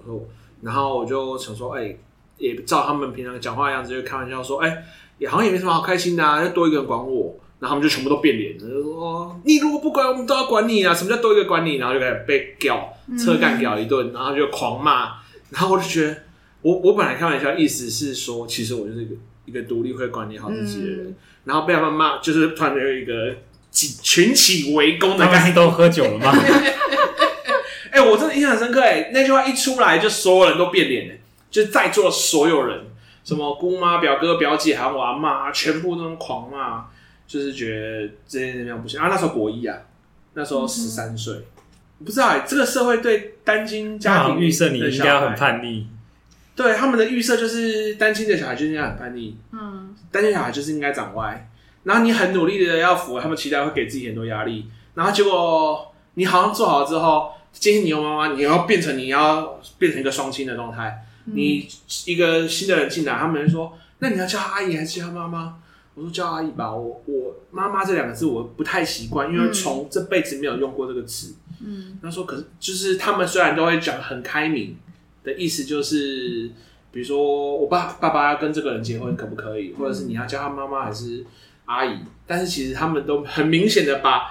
[0.61, 1.97] 然后我就想说，哎。
[2.39, 4.83] 也照他们平常讲话的样子，就开玩笑说：“哎、欸，
[5.19, 10.93] 也好像也没什么好开心的啊，要多一个人管我。”然后他们就全部都变脸了，就说：“你如果不管，我们都要管你啊！
[10.93, 15.17] 什么叫多一个管你？”然后就开始被屌车干屌一顿，然后就狂骂。
[15.49, 16.15] 然后我就觉得，
[16.61, 21.07] 我我本来开玩笑，意思是说，其实我就是一个一个独立会管理好自己的人。
[21.07, 23.35] 嗯、然后被他们骂，就是突然有一个
[23.73, 25.53] 群起围攻的概念。
[25.53, 26.31] 都喝酒了吗？
[27.91, 28.79] 哎、欸，我真的印象很深刻。
[28.79, 31.18] 哎，那句话一出来，就所有人都变脸。
[31.49, 32.85] 就在座的所有人，
[33.23, 36.85] 什么姑妈、表哥、表姐，还有我阿妈，全部都狂骂，
[37.27, 39.07] 就是觉得这些这样不行啊。
[39.07, 39.77] 那时候国一啊，
[40.33, 45.87] 那时候十三岁，嗯、不知道哎、欸，这个社会对单亲家庭预设你应该很叛逆，
[46.55, 51.49] 对他们的预设就是单亲的小孩就应该很叛逆，嗯，单亲小孩就是应该长歪，
[51.83, 61.05] 然后你很努力的要符合他们期待，会给自己很多压力，然后结果你好像做好了之后，今天你有妈妈，你要变成你要变成一个双亲的状态。
[61.25, 61.67] 你
[62.05, 65.57] 一个新的人进来，他们说：“那你要叫他阿姨还是叫他妈妈？”
[65.95, 71.35] 我说叫阿姨吧，我我妈妈这两个字我不太习惯，因为从这辈子没有用过这个词。
[71.61, 74.77] 嗯，他说可是就是他们虽然都会讲很开明
[75.25, 76.49] 的意思，就是
[76.91, 81.25] 比如说我爸爸爸要跟这个人结婚可不可以，或者是你要叫他妈妈还是
[81.65, 84.21] 阿姨，但是其实他们都很明显的把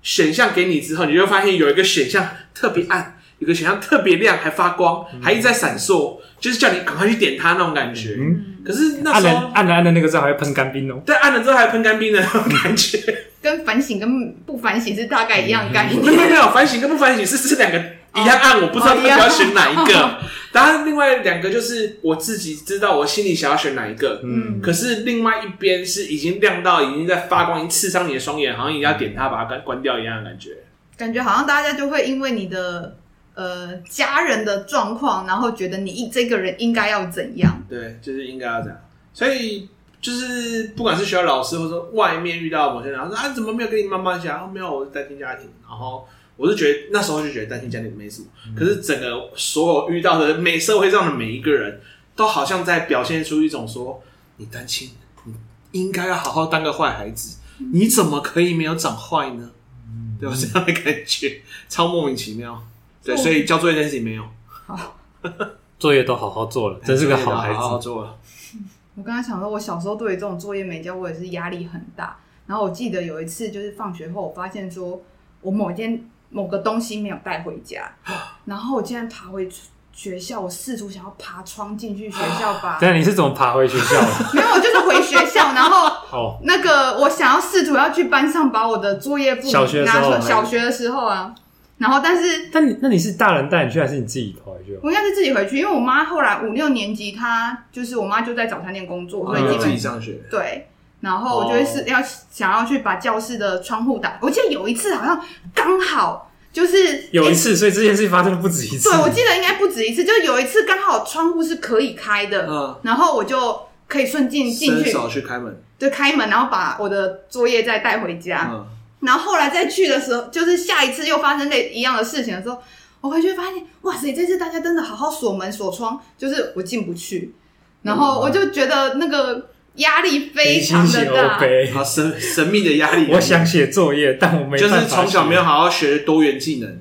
[0.00, 6.18] 选项给你之后，你就会发现有一个选项特别暗，有个选项特别亮，还发光，还一直在闪烁。
[6.38, 12.98] 就是叫你赶快去点它那种感觉，嗯，可是那时候按了按了那个之后还会喷干冰哦，对，按了之后还喷干冰的那种感觉，
[13.42, 16.00] 跟反省跟不反省是大概一样的概念。
[16.02, 20.18] 没有没有，反省跟不反省是是两个一样按，我不知道他要选哪一个。
[20.50, 30.52] 当然，另外两个就是我自己知道我心里想要选哪一个，嗯，可是另外一边是已经亮到已经在发光，已经刺伤你的双眼，好像你要点它把它关关掉一样的感觉。
[30.96, 32.96] 感觉好像大家就会因为你的。
[33.34, 37.62] 呃，家人的状况，然后觉得你这个人应该要怎样？
[37.68, 38.76] 对，就是应该要这样。
[39.14, 39.68] 所以
[40.00, 44.40] 就是不管是学校老师，或者说外面遇到某些人，说啊，怎么没有跟你妈妈讲？
[44.40, 45.48] 啊，没有，我是单亲家庭。
[45.66, 48.26] 然后我是觉得那时候就觉得单亲家庭没什么。
[48.46, 51.80] 嗯、可是整个所有遇到的每社会上的每一个人
[52.16, 54.02] 都好像在表现出一种说，
[54.36, 54.90] 你单亲，
[55.24, 57.38] 你应该要好好当个坏孩子，
[57.72, 59.50] 你怎么可以没有长坏呢？
[59.86, 60.36] 嗯、对吧？
[60.38, 62.62] 这样的感觉超莫名其妙。
[63.04, 64.22] 对，所以交作业这件事情没有。
[64.66, 64.96] 好，
[65.78, 67.54] 作业都好好做了，真是个好孩子。
[67.56, 68.16] 好好做了。
[68.96, 72.16] 我刚才想说，我小时候对于这种作业没交，我也是压力很大。
[72.46, 75.00] 然后我记得有一次，就是放学后，我发现说
[75.40, 77.90] 我某件某个东西没有带回家，
[78.44, 79.48] 然后我竟然爬回
[79.92, 82.76] 学校，我试图想要爬窗进去学校吧。
[82.78, 84.06] 对啊，你是怎么爬回学校的？
[84.34, 90.20] 没有，我就是回学校，然后哦，那个我想要试图要去班上把我的作业簿拿出来。
[90.20, 91.34] 小学的时候啊。
[91.80, 94.78] 然后，但是，但你那你是大人带你去，还是你自己回去？
[94.82, 100.20] 我应该是自己回去，因为我妈后来五六年级，她就是我妈就在早餐店工作，所以基本自己上学。
[100.30, 100.68] 对，
[101.00, 101.98] 然后我就会是要
[102.30, 104.18] 想要去把教室的窗户打。
[104.20, 105.18] 我记得有一次好像
[105.54, 108.90] 刚好就是有一次，所以这件事情发生了不止一次。
[108.90, 118.50] 对，我记得应该不止一次，就有一次刚好窗户是可以开的，嗯，然后我就可以顺进进去，伸手去开门，对，开门，然后把我的作业再带回家。
[118.52, 118.66] 嗯
[119.00, 122.60] 然后后来再去的时候，就是下一次又发生那一样的事情的时候，
[123.00, 127.34] 我回去发现，哇塞，这次大家真的好好锁门锁窗，就是我进不去，
[127.82, 131.38] 然后我就觉得那个压力非常的大，
[131.72, 133.08] 好神神秘的压力。
[133.10, 136.78] 我想写作业，但我没办法就是从小没有好好学多元技能，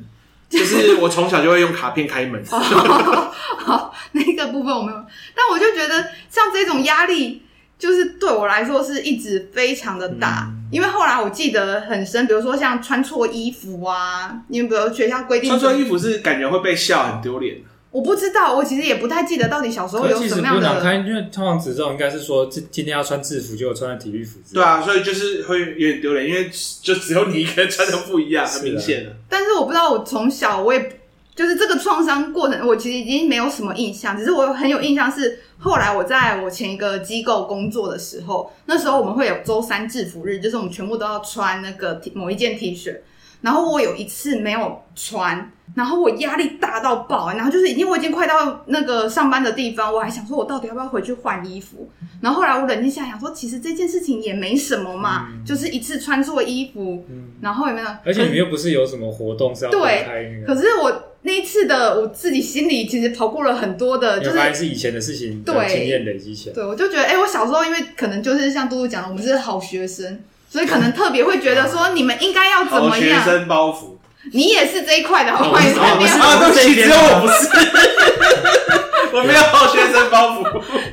[0.50, 2.44] 就是我从小就会用卡片开门。
[2.46, 2.60] 好，
[3.58, 7.44] 好，那个部分我没有，但我就觉得像这种压力。
[7.80, 17.58] 就是对我来说是一直非常的大，嗯、因为后来我记得很深，比如说像穿错衣服啊，因为比如学校规定穿错衣服是感觉会被笑，很丢脸。
[17.92, 20.80] 我不知道，我其实也不太记得到底小时候有什么样的。
[20.80, 24.40] 看，因为通常指导应该是说，今今天要穿制服，就穿体育服。
[24.54, 26.50] 对啊，所以就是会有点丢脸，因为
[26.84, 29.16] 就只有你一个人穿的不一样，很明显的。
[29.28, 30.99] 但是我不知道，我从小我也。
[31.40, 42.98] 就是这个创伤过程，我其实已经没有什么印象，只是我很有印象是后来我在我前一个机构工作的时候，那时候我们会有周三制服日，就是我们全部都要穿那个某一件 T 恤。
[43.42, 51.90] 然后我有一次没有穿，然后我压力大到爆，然后就是已经我已经快到那个上班的地方，我还想说我到底要不要回去换衣服。
[52.22, 57.88] 然后后来我冷静下来想说，其实这件事情也没什么嘛，嗯、就是一次穿错衣服，嗯、然后有没有？
[58.04, 59.72] 而且你们又不是有什么活动是要。
[59.72, 66.56] 对，可是我那一次的我自己心里其实跑过了很多的，就是还是以前的事情，对经验累积起来。
[66.56, 70.20] 对，我就觉得，哎，我小时候因为可能就是像嘟嘟讲的，我们是好学生。
[70.50, 73.24] 所以可能特别会觉得说，你们应该要怎么样？
[73.24, 73.96] 学生包袱，
[74.34, 75.96] 你也是这一块的，好坏是啊，
[76.40, 77.48] 对不起，只有我不是，
[79.16, 80.44] 我没有好学生包袱。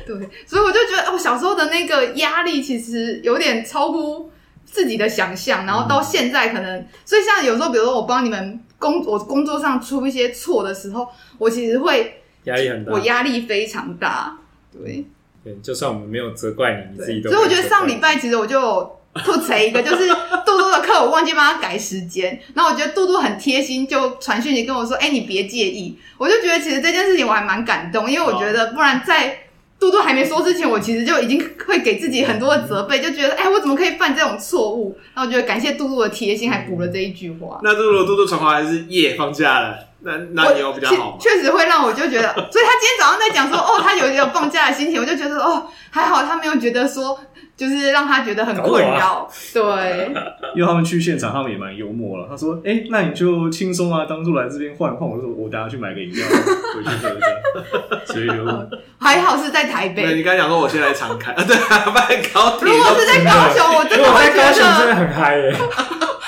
[0.05, 4.31] 对，所以我就觉得，我小时候的那个压力其实有点超乎
[4.63, 11.07] 自己的想象，然后到现在可能，所以像有时候，比如说我帮你们工，我工作上出一些错的时候，
[11.39, 14.37] 我其实会压力很大，我压力非常大。
[14.71, 15.03] 对，
[15.43, 17.31] 对，就算我们没有责怪你，你自己都。
[17.31, 18.95] 所以我觉得上礼拜其实我就。
[19.25, 20.07] 吐槽一个，就是
[20.45, 22.39] 杜杜的课，我忘记帮他改时间。
[22.53, 29.37] 然后我觉得杜杜很贴心，就传讯息跟我说：“哎、欸，你别介意。”我就觉得其实这件事情我还蛮感动，因为我觉得不然在
[29.79, 34.97] 杜杜还没说之前，我其实就已经会给自己很多的责备，就觉得哎、欸，我怎么可以犯这种错误？
[35.13, 37.59] 然后我觉得感谢杜杜的贴心，还补了这一句话。
[37.63, 39.77] 那杜杜杜杜传话还是耶放假了。
[40.07, 41.17] 那那你有比较好吗？
[41.19, 47.19] 确实会让我就觉得， 所以他今天早上在讲说，哦，他有一种放假的心情，我就觉得哦，还好他没有觉得说。
[47.57, 50.13] 就是让他觉得很困扰，啊、对。
[50.53, 52.27] 因为他们去现场，他们也蛮幽默了。
[52.29, 57.25] 他说：“哎、欸，那你就轻松啊，当初来这边换换。”我说：“我等下去买个饮料 回去喝一下。
[58.05, 58.45] ”所以就
[58.99, 60.03] 还好是在台北。
[60.03, 62.67] 对，你刚才讲说我现在常开啊，对啊，在高铁。
[62.69, 65.55] 如果是在高雄，我真的会觉得真的很嗨耶。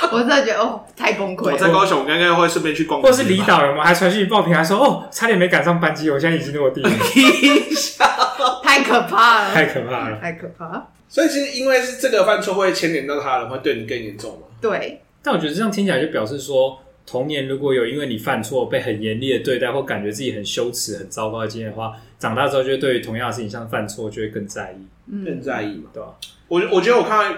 [0.11, 1.51] 我真的觉得哦，太崩溃。
[1.51, 6.89] 我在高雄，我刚刚会顺便去逛，或是离岛人嘛，还传讯报平，还说哦，差点没赶上班机，我现在已经落地了。
[8.63, 10.87] 太可怕了，太可怕了，太可怕。
[11.07, 14.47] 所以其实因为是这个犯错会牵连到他人，会对你更严重吗？
[14.61, 15.01] 对。
[15.21, 26.09] 但我觉得这样听起来就表示说，童年如果有因为你犯错被很严厉的对待，或感觉自己很羞耻、很糟糕的经验的话，长大之后就会对于同样的事情，像犯错就会更在意，嗯、更在意嘛，对吧？
[26.47, 27.37] 我我觉得我看到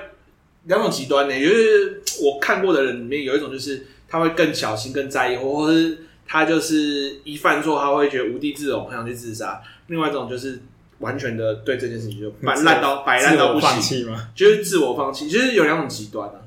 [0.65, 5.97] 两种极端呢，就是我看过的人里面有一种就是他会更小心、更在意，或者是
[6.27, 10.61] 他就是一犯错他会觉得无地自容，很想去自杀；另外一种就是。
[11.01, 16.37] 完全的对这件事情就摆烂到摆烂到不行，就是自我放弃，就是有两种极端啊。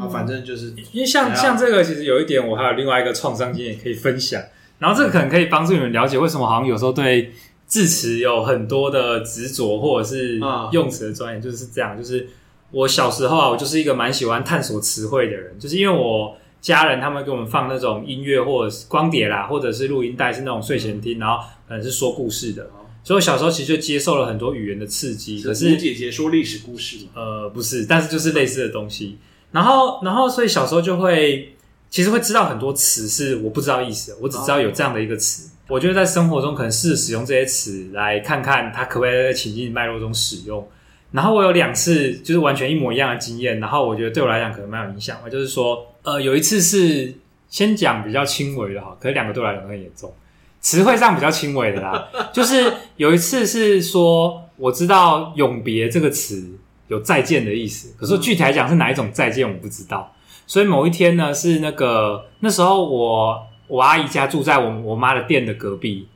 [0.00, 4.42] 啊，反正就是因为像像这个，其实有一点，我还有另外一个创伤经验可以分享。
[4.78, 7.30] 然后这个可能可以帮助你们了解为什么好像有时候对
[7.66, 10.40] 字词有很多的执着，或者是
[10.72, 11.94] 用词的专业，就是这样。
[11.94, 12.26] 就是
[12.72, 22.70] 我小时候啊，我就是一个蛮喜欢探索词汇的人，就是因为我家人他们给我们放那种音乐或者是光碟啦，或者是录音带，是那种睡前听，然后可能是说故事的。
[23.02, 29.18] 所以我小时候其实就接受了很多语言的刺激，可是姐姐说历史故事呃，不是，但是就是类似的东西。
[29.52, 31.54] 然后，然后，所以小时候就会
[31.88, 35.50] 其实会知道很多词是我不知道意思的，我只知道有这样的一个词。
[35.66, 40.68] 我觉得在生活中可能试着使用这些词，来看看它可不可以在情境脉络中使用。
[41.12, 47.12] 然后我有两次就是完全一模一样的经验，然后我觉得对我来讲可能蛮有影响的，就是说，呃，有一次是
[47.48, 50.12] 先讲比较轻微的哈，可是两个对我来讲都很严重。
[50.60, 56.48] 词汇上比较轻微的啦， 就是有一次是说，我知道“永别”这个词
[56.88, 60.14] 有再见的意思，可是具体来讲是哪一种再见我不知道。
[60.46, 66.06] 所以某一天呢，是那个那时候我我阿姨家住在我我妈的店的隔壁，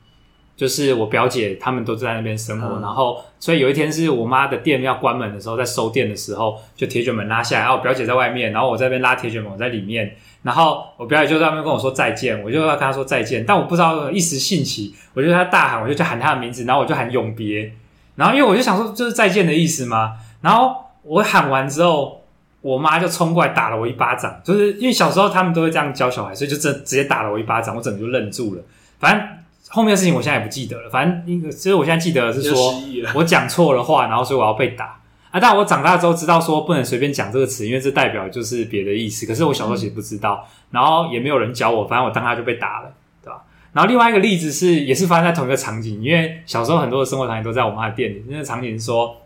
[0.57, 10.15] 就是我表姐他们都在那边生活，嗯、然后所以有一天是我妈的店要关门的时候，在收店的时候，就铁卷门拉下来，然后我表姐在外面，然后我在那边拉铁卷门，我在里面。
[10.43, 17.73] 然后我表姐就在那边跟我说再见，我就要跟她说再见，但我不知道一时兴起，我就她大喊，我就去喊她的名字，然后我就喊永别，
[18.17, 20.13] 然后因为我就想说就是再见的意思嘛，
[20.43, 22.23] 然后我喊完之后，
[22.61, 28.63] 我妈就冲过来打了我一巴掌，就是因为小时候他们都会这样教小孩，所以就直直接打了我一巴掌，我整个就愣住了。
[28.99, 29.27] 反正
[29.75, 32.75] 后面的事情我现在也不记得了，反正那个其实我现在记得的是说
[33.15, 35.01] 我讲错了话，然后所以我要被打。
[35.33, 35.41] 啊！
[35.41, 39.27] 但我长大之后知道说不能随便讲这个词，因为这代表就是别的意思。
[39.27, 43.43] 可是我小时候其实不知道，然后也没有人教我，反正我当下就被打了，对吧？
[43.73, 48.25] 然后另外一个例子是，也是发生在同一个场景，因为小时候很多的生活场景都在我妈的店里。
[48.29, 49.17] 那个场景是说，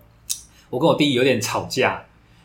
[0.71, 2.03] 我跟我弟有点吵架，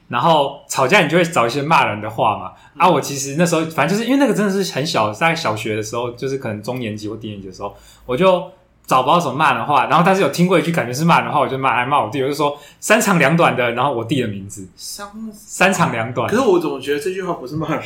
[0.07, 2.51] 然后吵架你就会找一些骂人的话嘛。
[2.77, 8.43] 啊，我其实那时候反正就是因为那个真的是很小，在小学的时候，就是可能中年级或低年级的时候，我就。
[8.85, 16.29] 找不到什么骂人的话，然后但是有听过一句感觉是骂人的话，我就骂来骂我弟，我就说三长两短的，然后我弟的名字三三长两短。
[16.29, 17.81] 可是我怎么觉得这句话不是骂人？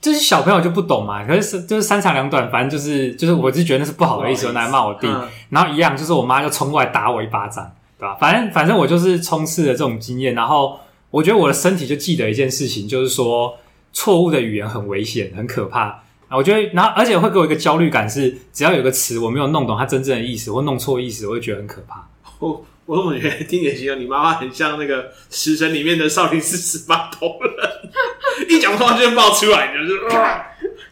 [0.00, 1.24] 就是小朋友就不懂嘛。
[1.24, 5.06] 可是就是三长两短，反正就是就是，我就觉得那是不好的意思，我拿来骂我弟。
[5.06, 8.16] 嗯、然后一样，就是我妈就冲过来打我一巴掌，对吧？
[8.18, 10.80] 反正反正我就是充斥了这种经验，然后
[11.12, 13.56] 我觉得我的身体就记得一件事情，就是说
[13.92, 16.02] 错误的语言很危险，很可怕。
[16.30, 22.08] 我觉得，然后而且会给我一个焦虑感，是只要有个词我没有弄懂它真正的意思，或弄错意思，我会觉得很可怕。
[22.38, 30.00] 我我怎么觉得听起来形容你妈妈很像那个《食神》里面的少林寺十八铜人， 一讲话就冒出来，就是。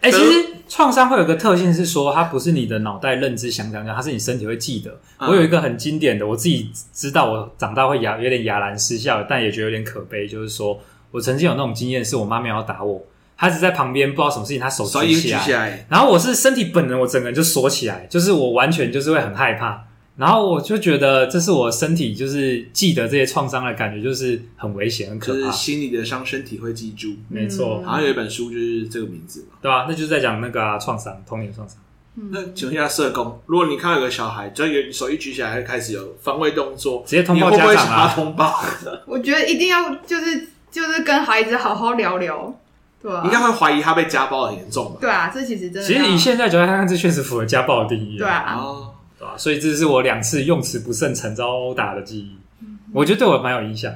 [0.01, 4.99] 哎、欸，其实创伤会有个特性是说，它不是你的脑袋认知想想想，它是你身体会记得。
[5.19, 10.79] 我有一个很经典的，我自己知道，我长大会哑有点哑然失笑，但也觉得有点可悲，就是说
[11.11, 13.03] 我曾经有那种经验，是我妈没有要打我。
[13.37, 19.85] 她只在旁边，不知道什么事情，她手举起来，起来然后我是身体本能，我整个人就缩起来，就是我完全就是会很害怕，
[20.21, 25.39] 然后我就觉得这是我身体就是记得这些创伤的感觉，就是很危险、很可怕。
[25.39, 27.83] 就是心里的伤，身体会记住，没错。
[27.83, 29.87] 好像有一本书就是这个名字嘛，对吧、啊？
[29.89, 31.79] 那就是在讲那个创伤、童年创伤。
[32.17, 38.13] 嗯、那请问一下社工，如果你看到有个小孩，只要有手一举起来，会开始有防卫动作，直接通报家长啊？
[38.15, 38.63] 通报？
[39.07, 42.55] 我觉得一定要就是就是跟孩子好好聊聊。
[43.01, 44.99] 对啊，应该会怀疑他被家暴很严重吧？
[45.01, 45.89] 对啊，这其实真的。
[45.89, 48.19] 其实以现在角度来看，这确实符合家暴的定义。
[48.19, 53.93] 对啊，哦，对啊，所以这是我两次用词不慎惨遭殴打的记忆，嗯、我觉得对我蛮有影响，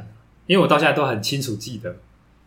[0.47, 1.97] 因为我到现在都很清楚记得，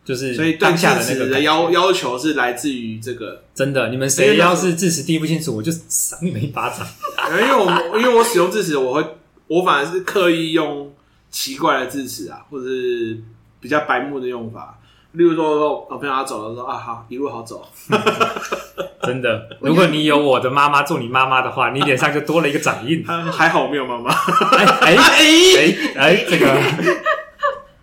[0.04, 6.86] 就是所以当下的那个要要求是来自于这个真的，你们谁要是字词听不清楚，我就赏你们一巴掌。
[7.42, 9.04] 因为我因为我使用字词，我会
[9.48, 10.92] 我反而是刻意用
[11.30, 13.18] 奇怪的字词啊，或者是
[13.60, 14.77] 比较白目的用法。
[15.12, 17.66] 例如说，我朋友他走了，说啊好，一路好走。
[19.02, 23.02] 真的， 如果你有我的妈妈做你妈妈的话，你脸上就多了一个掌印。
[23.32, 24.10] 还好我没有妈妈。
[24.10, 26.46] 哎哎哎哎，这个，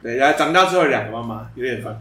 [0.04, 2.00] 对，然后长大之后有两个妈妈，有点烦。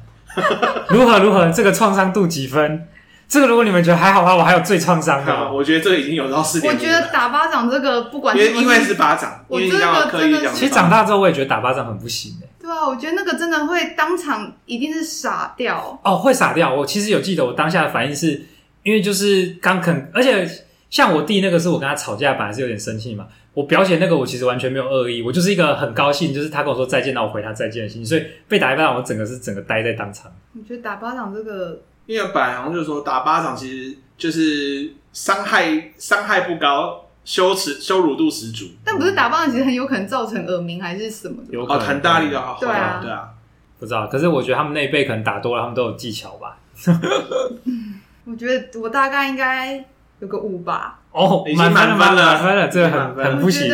[0.90, 1.48] 如何如何？
[1.50, 2.86] 这个创伤度几分？
[3.26, 5.50] 这个如果你们觉得还好的话，我还有最创伤的。
[5.50, 6.70] 我觉得这个已经有到四点。
[6.72, 12.43] 我觉得打巴掌这个不管因为因为是巴掌，我觉得真的，其实长大之后我也觉得打巴掌很不行诶。
[12.64, 16.74] 对啊，我觉得那个真的会当场一定是傻掉哦，会傻掉。
[16.74, 18.42] 我其实有记得我当下的反应是，
[18.82, 20.48] 因为就是刚肯，而且
[20.88, 23.26] 像我弟那个是我跟他吵架，本来是有点生气嘛。
[23.52, 30.32] 我表姐那个我其实完全没有恶意，我就是一个很高兴，就是他跟我说再见，那我回他再见的心，所以被打一巴掌，我整个是整个呆在当场。
[30.54, 38.66] 我觉得打巴掌这个，因为本来好像就是说打巴掌其实就是伤害伤害不高，羞耻羞辱度十足。
[38.84, 43.30] 但不是打巴掌其实很有可能造成耳鸣还是什么的，有可能很大力的好，对啊对啊，
[43.78, 44.06] 不知道。
[44.06, 46.58] 可是我觉得他们那一辈可能打多了，他们都有技巧吧。
[48.26, 49.84] 我觉得我大概应该
[50.20, 51.00] 有个五吧。
[51.12, 53.68] 哦，已经满分了，满分了，这个很很不行。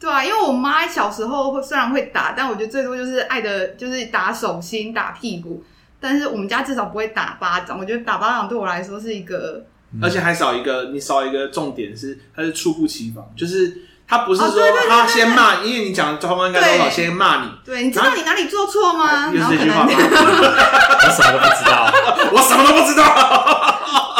[0.00, 5.62] 对啊，因为我妈小时候虽然会打，但我觉得最多就是爱的，就是打手心、打屁股。
[6.00, 7.78] 但是我们家至少不会打巴掌。
[7.78, 9.62] 我觉得打巴掌对我来说是一个，
[10.02, 14.50] 而且还少一个，你少一个重点是，他是猝不及防，就是他不是说
[14.88, 17.50] 他先骂，因为你讲的状况应该多少先骂你。
[17.64, 19.32] 对，你知道你哪里做错吗？
[19.32, 19.90] 有这句话吗？
[19.92, 21.92] 我什么都不知道，
[22.32, 23.04] 我什么都不知道。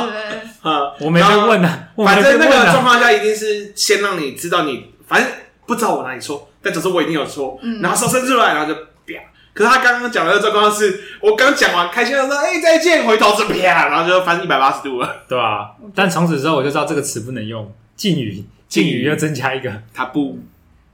[0.01, 0.11] 对，
[1.07, 1.69] 我没被问呢。
[1.97, 5.31] 反正那个状况下一定是先让你知道你，反正。
[5.67, 7.57] 不知道我哪里错，但只是我一定有错。
[7.63, 8.90] 嗯、然后手伸出来，然后就啪。
[9.53, 15.71] 可是他刚刚讲的状况是，我刚讲完，开心的说：“哎、欸，再见。”回头是啪，然后就翻一百八十度了，对啊。
[15.95, 20.39] 但从此之后，我就知道这个词不能用，敬语，敬语要增加一个，他不。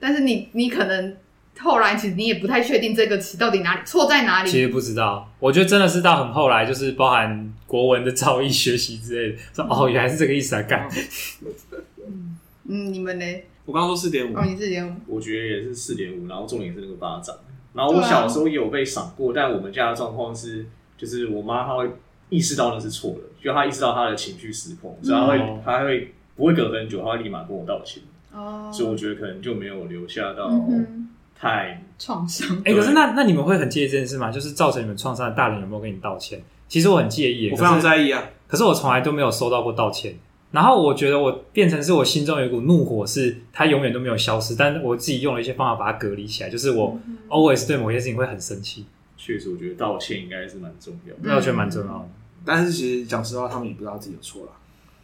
[0.00, 1.16] 但是你，你可能
[1.58, 4.50] 后来其实你也不太确定这个词到底哪里错在哪里。
[4.50, 10.88] 其实不知道，我觉得真的是到很后来，就是包含国文的造诣学习之类的，说哦，原来是这个意思来干。
[11.98, 12.38] 嗯
[12.68, 13.24] 嗯，你们呢？
[13.64, 16.26] 我刚刚说四点五，哦，你四点五，我觉得也是四点五。
[16.26, 17.34] 然后重点是那个巴掌。
[17.76, 20.64] 然后我小时候也有被赏过，啊、但我们家的状况是，
[20.96, 21.90] 就是我妈她会
[22.30, 28.02] 意识到那是错的，就她意识到她的情绪失控，所以她会，嗯、她会不会隔很久，她会立马跟我道歉。
[28.34, 30.50] 哦，所以我觉得可能就没有留下到
[31.38, 32.56] 太创伤。
[32.64, 34.30] 哎、欸，可是那那你们会很介意这件事吗？
[34.30, 36.42] 就是造成你们创伤的大人有没有跟你道歉？
[36.68, 38.22] 其实我很介意，我非常在意啊。
[38.48, 40.14] 可是我从来都没有收到过道歉。
[40.52, 48.86] 然后我觉得我变成是我心中有一股怒火，是它永远都没有消失，但是我自己用了一些方法把它隔离起来，就是我 always 对某些事情会很生气。
[49.18, 52.08] 确实，我觉得道歉应该是蛮重要的，道歉蛮重要的。
[52.44, 54.52] 但是其实讲实话，他们也不知道自己有错了。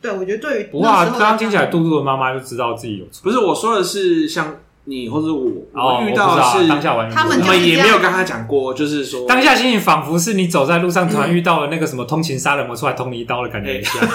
[0.01, 3.23] 对，我觉得对于不过刚刚听起来，杜杜的妈妈就知道自己有错。
[3.25, 14.09] 不是我说的是像你或者我，我遇到的是当下完全，他们也没有跟他讲过，就是说当下心情仿佛是你走在路上，突然遇到了那个什么通勤杀人魔出来捅你一刀的感觉一样。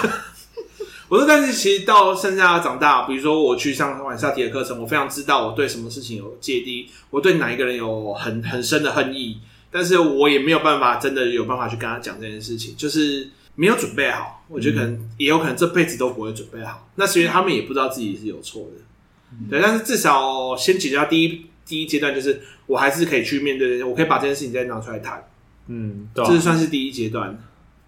[1.09, 9.39] 我说，但是其实到现在要长大，比如说我去上晚上体的课程，我非常知道我对什么事情有芥蒂，我对哪一个人有很很深的恨意，
[9.71, 14.45] 但是我也没有办法真的有办法去跟他讲这件事情，就是没有准备好。
[14.49, 16.89] 我觉得可能也有可能这辈子都不会准备好。
[16.95, 19.61] 那其实他们也不知道自己是有错的，对。
[19.61, 25.21] 但是至少先解决掉第一第一阶段，就是我还是可以去面对，我可以把这件事情再拿出来谈。
[25.67, 27.37] 嗯，对，这是算是第一阶段。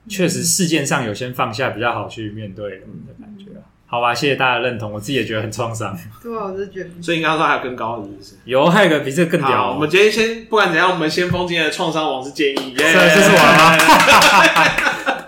[0.08, 2.86] 确实，事件上有先放下比较好去面对的
[3.20, 3.46] 感觉。
[3.86, 5.98] 好吧，谢谢大家的认同，我自己也觉得很创伤。
[6.22, 6.90] 对啊，我是觉得。
[7.02, 8.36] 所以你刚刚说还有更高的，是不是？
[8.46, 9.72] 有，还有个比这个更屌。
[9.72, 12.76] 我们今天先不管怎样，我们先封今天的创伤王是建议。
[12.76, 12.94] Yeah!
[12.94, 13.38] 这是我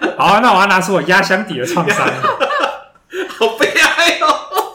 [0.07, 0.15] 吗？
[0.17, 2.07] 好啊，那我要拿出我压箱底的创伤。
[2.07, 4.27] 好悲哀哦！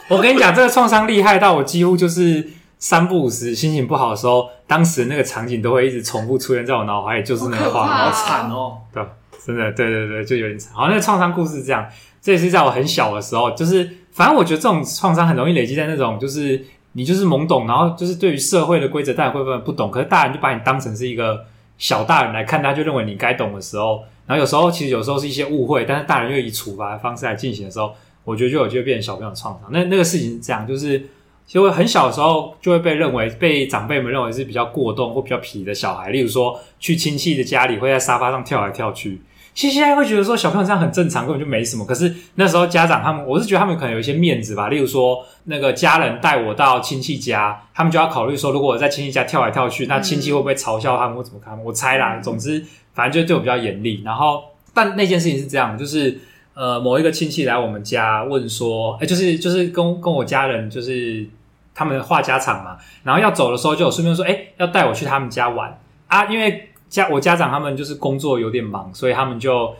[0.09, 2.45] 我跟你讲，这个创伤厉害到我几乎就是
[2.81, 7.95] 三不五时心情不好的时候，当时那个场景都会一直重复出现在我脑海里，就是那个画面。
[7.95, 8.79] 好惨哦！
[8.93, 9.01] 对。
[9.47, 10.75] 真的，对对对，就有点惨。
[10.75, 11.87] 好，那个创伤故事是这样，
[12.21, 19.89] 这也是在我很小的时候，就是反正我觉得这种创伤很容易累积在那种，就是你就是懵懂，然后就是对于社会的规则，大家会不会不懂？
[19.89, 21.45] 可是大人就把你当成是一个
[21.79, 27.95] 小大人来看，他就认为你该懂的时候，然后有时候其实有时候是一些误会，但是大人又以处罚的方式来进行的时候，
[28.25, 29.71] 我觉得就有机会变成小朋友的创伤。
[29.71, 30.99] 那那个事情是这样，就是
[31.47, 39.21] 其实我很小的时候就会被认为被长辈们认为是比较过动或比较皮的小孩，例如说去亲戚的家里会在沙发上跳来跳去。
[39.57, 41.83] 其实现在会觉得说小朋友这样很正常，根本就没什么。
[41.87, 44.69] 可是那时候家长他们，我是觉得他们可能有一些面子吧。
[44.69, 51.59] 例如说，那个家人带我到亲戚家，他们就要考虑说，如果我在亲戚家跳来跳去，那亲戚会不会嘲笑他们或怎么看？
[51.65, 52.21] 我猜啦。
[52.21, 54.03] 总之，反正就对我比较严厉。
[54.05, 54.45] 然后，
[54.75, 56.19] 但那件事情是这样，就是
[56.53, 61.27] 呃，某一个亲戚来我们家问说，哎、欸，就是就是跟跟我家人就是
[61.75, 62.77] 他们话家常嘛。
[63.05, 66.69] 然后要走的时候，就有顺便说，哎、欸，要带我去他们家玩啊，因为。
[66.89, 69.75] 家我家长他们就是工作有点忙，所以他们就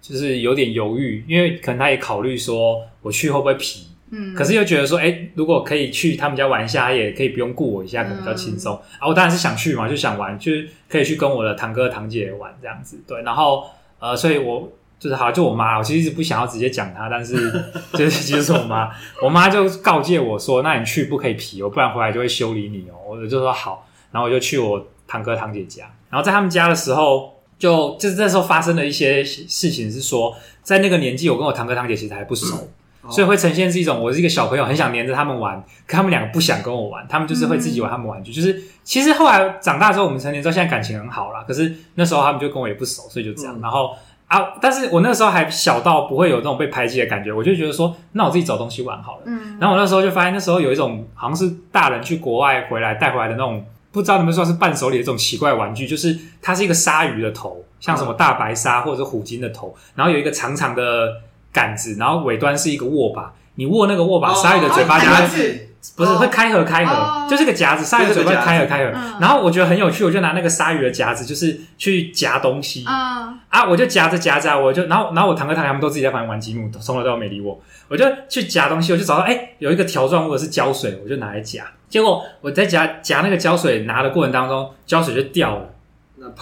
[0.00, 9.08] 就是有点犹豫，因为可能他也考虑说我去会不会皮，嗯，可是又觉得说，哎、欸，如果可以去他们家玩一下，他也可以不用顾我一下，可能比较轻松、嗯、啊。
[9.08, 13.22] 我当然是想去嘛，就想玩，就是可以去跟我的堂哥堂姐玩这样子，对。
[13.22, 13.64] 然后
[13.98, 17.34] 呃，所以我就是好，就我妈，我其实一直不想要直接讲她，但是
[17.94, 18.90] 就是其实是我妈，
[19.22, 22.96] 我妈就告诫我说，那你去不可以皮哦，不然回来就会修理你哦。
[23.08, 25.90] 我就说好，然后我就去我堂哥堂姐家。
[26.10, 32.68] 然后在他们家的时候，就就是那时候发生的一些事情是说，在那个年纪，我跟我堂哥堂姐其实还不熟，
[33.04, 38.32] 嗯、所以会呈现是一种我是一个小朋友，很想黏着他们玩，可他们两个不想跟我玩，他们就是会自己玩他们玩具。
[38.32, 41.44] 嗯、就是其实后来长大之后，我们成年之后，现在感情很好啦。
[41.46, 43.54] 可是那时候他们就跟我也不熟，所以就这样。
[43.58, 43.94] 嗯、然后
[44.26, 49.22] 啊，但是我那个时候还小到不会有那种被排挤的感觉，我就觉得说，那我自己找东西玩好了。
[49.26, 49.58] 嗯。
[49.60, 53.64] 然后我那时候就发现，那时候有一种好像是大人去国外回来带回来的那种。
[53.92, 61.08] 不知道你们算是伴手礼的这种奇怪玩具，就是它是一个鲨鱼的头，像什么大白鲨或者是虎鲸的头，然后有一个长长的
[61.52, 65.66] 杆子，然后尾端是一个握把，你握那个握把，鲨鱼的嘴巴夹子
[65.96, 68.92] 不是会开合开合，就是个夹子，鲨鱼的嘴巴开合开合。
[69.18, 72.84] 然后我觉得很有趣，我就拿那个鲨鱼的夹子，就是去夹东西。
[72.84, 81.64] 啊，我就夹着夹着，我就然后然后我堂哥堂姐他们都自己在旁边玩积木，从来都没理我，我就去夹东西，我就找到哎有一个条状物是胶水，我就拿来夹。
[81.90, 85.68] 结果我在夹夹那个胶水拿的过程当中，胶水就掉了。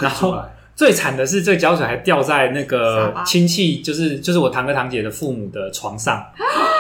[0.01, 0.41] 然后
[0.77, 6.25] 最惨的是，这个胶水还掉在那个亲戚，就是就是我堂哥堂姐的父母的床上。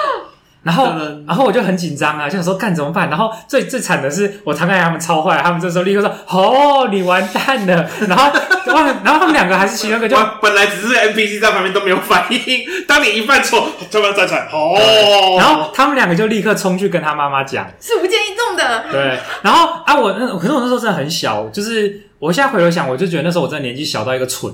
[0.64, 0.92] 然后，
[1.26, 3.08] 然后我就很紧张啊，就想说干怎么办？
[3.08, 7.88] 然后最最惨的是，我堂哥他们超坏，他们这时候立刻说：“哦，你完蛋了。
[8.08, 8.30] ”然后，
[8.66, 12.38] 然后，然后他们两个还是其中一个就本来只是 NPC 在旁边都没有反应，
[12.86, 14.48] 当你一犯错，就要站出来。
[14.52, 18.84] 哦，然后他们两个就立刻冲去跟他妈妈讲，是无间一动的。
[18.90, 24.52] 对，然后啊，我那可是我那时候真的很小，就是我现在回头想，我就觉得那时候我真的年纪小到一个蠢。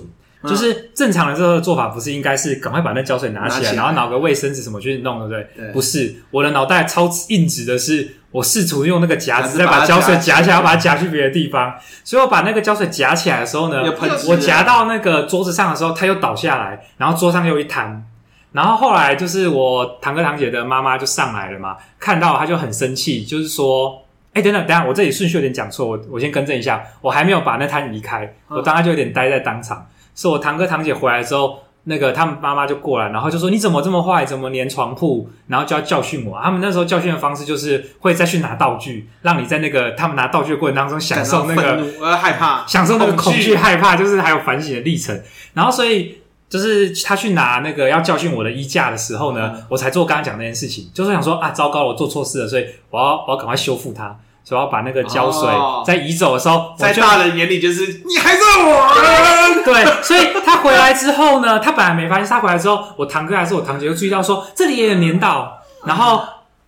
[0.49, 5.49] 就是正常的这个做法，不是应该是赶快把那胶水拿起来，然后拿个卫生纸什么去弄，对不对？
[5.57, 11.75] 对，不是，我的脑袋超硬直的是，我试图用那个夹子再把胶水夹起来，要把它夹去别的地方。
[12.03, 13.83] 所以我把那个胶水夹起来的时候呢，
[14.29, 18.05] 我夹到那个桌子上的时候，它又倒下来，然后桌上又一摊。
[18.53, 24.01] 然后后来就是我堂哥堂姐的妈妈就上来了嘛，看到他就很生气，就是说，
[24.33, 29.85] 哎，等等，等下，我这里顺序有点讲错，我我先更正一下，我还没有把那摊移开，我当时就有点呆在当场。
[30.15, 34.25] 是我堂哥堂姐回来之后，那个他们妈妈就过来，然后就说：“你怎么这么坏？
[34.25, 36.41] 怎么粘床铺？”然后就要教训我。
[36.43, 45.21] 他们那时候教训的方式就是会再去拿道具，让你在那个他们拿道具的过程当中享受那个我要害怕，享受那个恐惧害怕，就是还有反省的历程。
[45.53, 54.17] 然后所以就是他去拿那个要教训我的衣架的时候呢，我才做刚刚讲那件事情，就是想说啊，糟糕了，我做错事了，所以我要我要赶快修复它。
[54.45, 55.49] 所以要把那个胶水
[55.87, 59.65] 在移走的时候，哦、在大人眼里就是你还在我。
[59.65, 66.21] 对，所以他回来之后呢，他本来没发现，他回来之后，我堂哥还是我堂姐就注意到说这里也有粘到，然后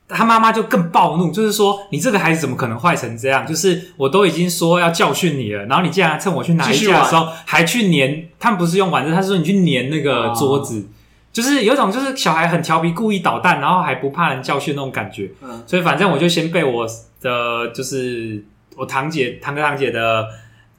[0.08, 3.46] 他妈妈就更暴怒，就是说你这个孩子怎么可能坏成这样？
[3.46, 10.80] 就是我都已经说要教训你了，然后你竟然趁我去拿衣架的时候 还去粘，他们不是用玩的，他是说你去粘那个桌子。
[10.80, 10.84] 哦
[11.36, 15.30] 就是有种，就是小孩很调皮，故意捣蛋，然后还不怕人教训那种感觉。
[15.42, 16.86] 嗯，所以反正我就先被我
[17.26, 18.44] 的，就是
[18.76, 20.28] 我堂姐、堂哥、堂姐的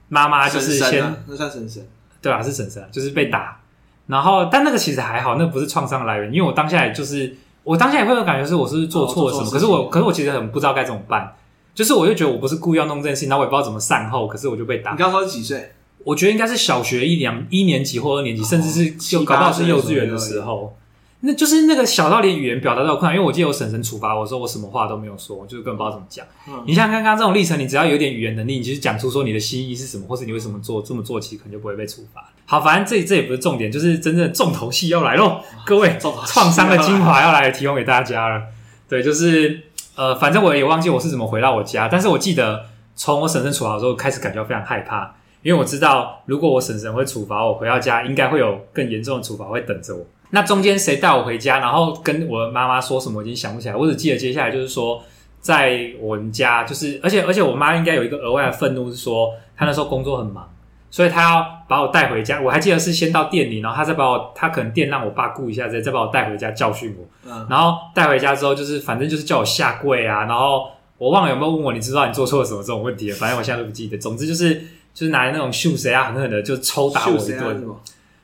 [0.08, 1.86] 妈妈，就是先，啊、那算婶婶，
[2.22, 2.42] 对吧？
[2.42, 3.60] 是婶婶，就是被打。
[4.08, 11.36] 然后，但那个其实还好，那不是创伤来源，因为我当下也就是，我当下也会有感觉是我是做错了什么，哦、可是我，可是我其实很不知道该怎么办。
[11.76, 14.92] 就是我就觉得我不是故意要弄这件事情，然后我也不知道怎么善后，可是我就被打。
[14.92, 15.74] 你刚说是几岁？
[16.06, 20.76] 我觉得应该是小学一两一年级或二年级，甚至是就搞不好是幼稚园的时候，
[21.22, 23.16] 那就是那个小到连语言表达都有困难。
[23.16, 26.26] 因为我记得我婶婶处罚我说我什么话都没有说，我就是根本不知道怎么讲。
[26.66, 32.24] 你像刚刚这种历程，你只要有点语言能力，你其实讲出说你的心意是什么，或是你为什么做这么做，其实可能就不会被处罚。
[32.46, 38.44] 好，反正这这也不是重点，就是真正的重头戏要来喽，各位，创伤的精华要来提供给大家了。
[38.88, 39.64] 对，就是
[39.96, 42.66] 呃，反正我也忘记我是怎么回到我家，但是我记得
[42.96, 45.16] 从我婶婶处罚的时候开始，感觉非常害怕。
[45.44, 50.06] 因为我知道，如果我婶婶会处罚我，回到家应该会有更严重的处罚会等着我。
[50.30, 53.76] 那中间谁带我回家，然后跟我妈妈说什么，我已经想不起来。
[53.76, 55.02] 我只记得接下来就是说，
[55.40, 60.46] 在我们家，就是而且而且我妈应该有一个额外的愤怒，是说她那时候工作很忙，
[60.90, 62.42] 所以她要把我带回家。
[62.42, 67.06] 我还记得是先到店里，然后她再把我，她可能店让我爸顾一下，再再把我带回家教训我。
[67.32, 70.68] 嗯，然后带回家之后，就是反正就是叫我下跪啊，然后
[70.98, 73.16] 我忘了有没有问我，你知道你做错了什么这种问题了？
[73.16, 73.98] 反正我现在都不记得。
[73.98, 74.56] 总之就是
[74.94, 77.66] 就是拿那种秀谁啊，狠狠的就抽打我一顿。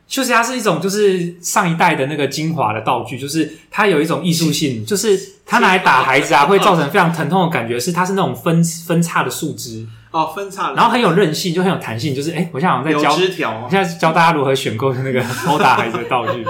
[0.07, 9.87] 秀谁啊是一种就是上一代的那个精华的道具，就是它有一种艺术性，就是它拿来打孩子啊，会造成非常疼痛的感觉，是它是那种分分叉的树枝。
[10.11, 16.45] 哦，分叉，然后很有韧性，就很有弹性，就是哎、欸，我现在好像在教，枝条，现在教大家如何选购那个 殴打孩子的道具。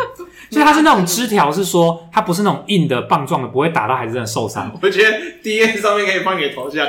[0.49, 4.69] 所以它是那种枝条，是说它不是那种硬的棒状的，不会打到孩子真的受伤。
[4.81, 6.85] 我觉得 D N 上面可以放你的头像。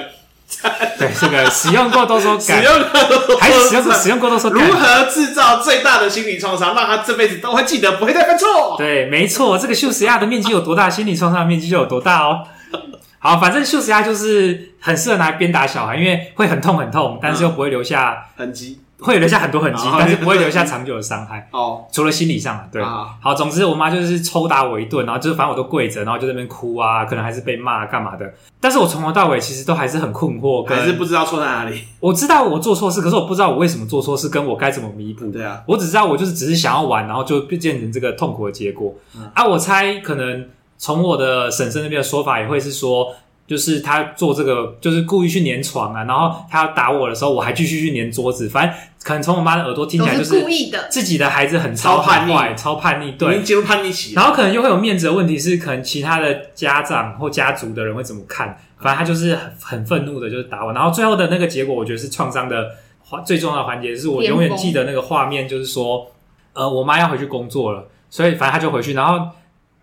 [0.98, 8.76] 对，这个使用过都说使用过都说，还是使用使用过都说如何制造最大的心理创伤，让他这辈子都会记得，不会再犯错。
[8.78, 12.44] 对，没错，这个秀石亚的面积有多大，心理创伤的面积就有多大哦。
[13.18, 21.48] 好，反正秀十鸭就是很适合拿来鞭打小孩，因为会很痛很痛，但是又不会留下痕迹，会留下很多痕迹，但是不会留下长久的伤害。
[21.52, 22.82] 哦，除了心理上，对。
[22.82, 28.32] 好，总之我妈就是抽打我一顿，然后就是反正我都跪着，然后就在那边哭啊，可能还是被骂干嘛的。
[28.60, 31.82] 但是我从头到尾其实都还是很困惑，还是不知道错在哪里。
[32.00, 35.30] 我知道我做错事，可是我不知道我为什么做错事，跟我该怎么弥补。
[35.30, 38.94] 对啊，我只知道我就是只是想要玩，然后就变成这个痛苦的结果。
[39.34, 40.46] 啊，我猜可能
[40.78, 43.14] 从我的婶婶那边的说法也会是说。
[43.46, 48.48] 就是他做这个，就是故意去粘床啊，然后他要打我的时候，我还继续去粘桌子。
[48.48, 54.14] 反正可能从我妈的耳朵听起来就是故意的，自己的孩子很超叛逆，超叛逆，对，已经进入叛逆期。
[54.14, 58.58] 然后可能又会有面子的问题，是可能其他的家长或家族的人会怎么看？
[58.78, 60.72] 反正他就是很很愤怒的，就是打我。
[60.72, 62.70] 然后最后的那个结果，我觉得是创伤的
[63.00, 66.10] 环最重要的环节，是我永远记得那个画面，就是说，
[66.54, 69.28] 呃，我妈要回去工作了，所以反正他就回去，然后。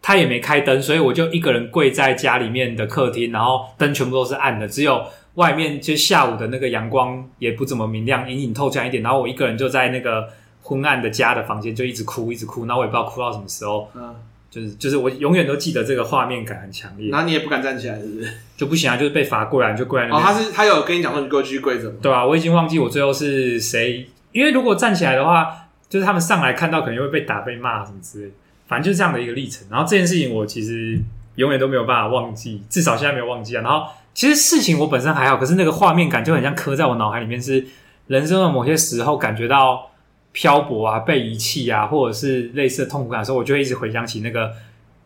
[0.02, 9.04] 他也没开灯，所以我就一个人跪在家里面的客厅，然后灯全部都是暗的，只有外面就下午的那个阳光也不怎么明亮，隐隐透这样一点。
[9.04, 10.28] 然后我一个人就在那个
[10.64, 12.66] 昏暗的家的房间，就一直哭，一直哭。
[12.66, 14.16] 然后我也不知道哭到什么时候，嗯，
[14.50, 17.10] 就是就是我永远都记得这个画面感很强烈。
[17.10, 18.34] 然后你也不敢站起来，是不是？
[18.58, 20.22] 就不行啊，就是被罚跪啊，就跪在那边。
[20.22, 21.96] 哦，他是他有跟你讲说你过去跪着吗？
[22.02, 28.34] 对啊，我已经忘记我最后是谁，因为如果站起来的话，就是他们上来看到，可能会被打、被骂什么之类的。
[28.72, 30.98] 反正就是这样的一个历程，然后这件事情我其实
[31.36, 33.62] 永远都没有办法忘记，至少现在没有忘记啊。
[33.62, 37.68] 然后其实事情我本身还好，可是那个画面感就很像刻在我脑海里面，是
[38.08, 39.92] 人生的某些时候感觉到
[40.32, 44.54] 漂泊啊、被遗弃啊，或者是类似的痛苦感的时候，我就会一直回想起那个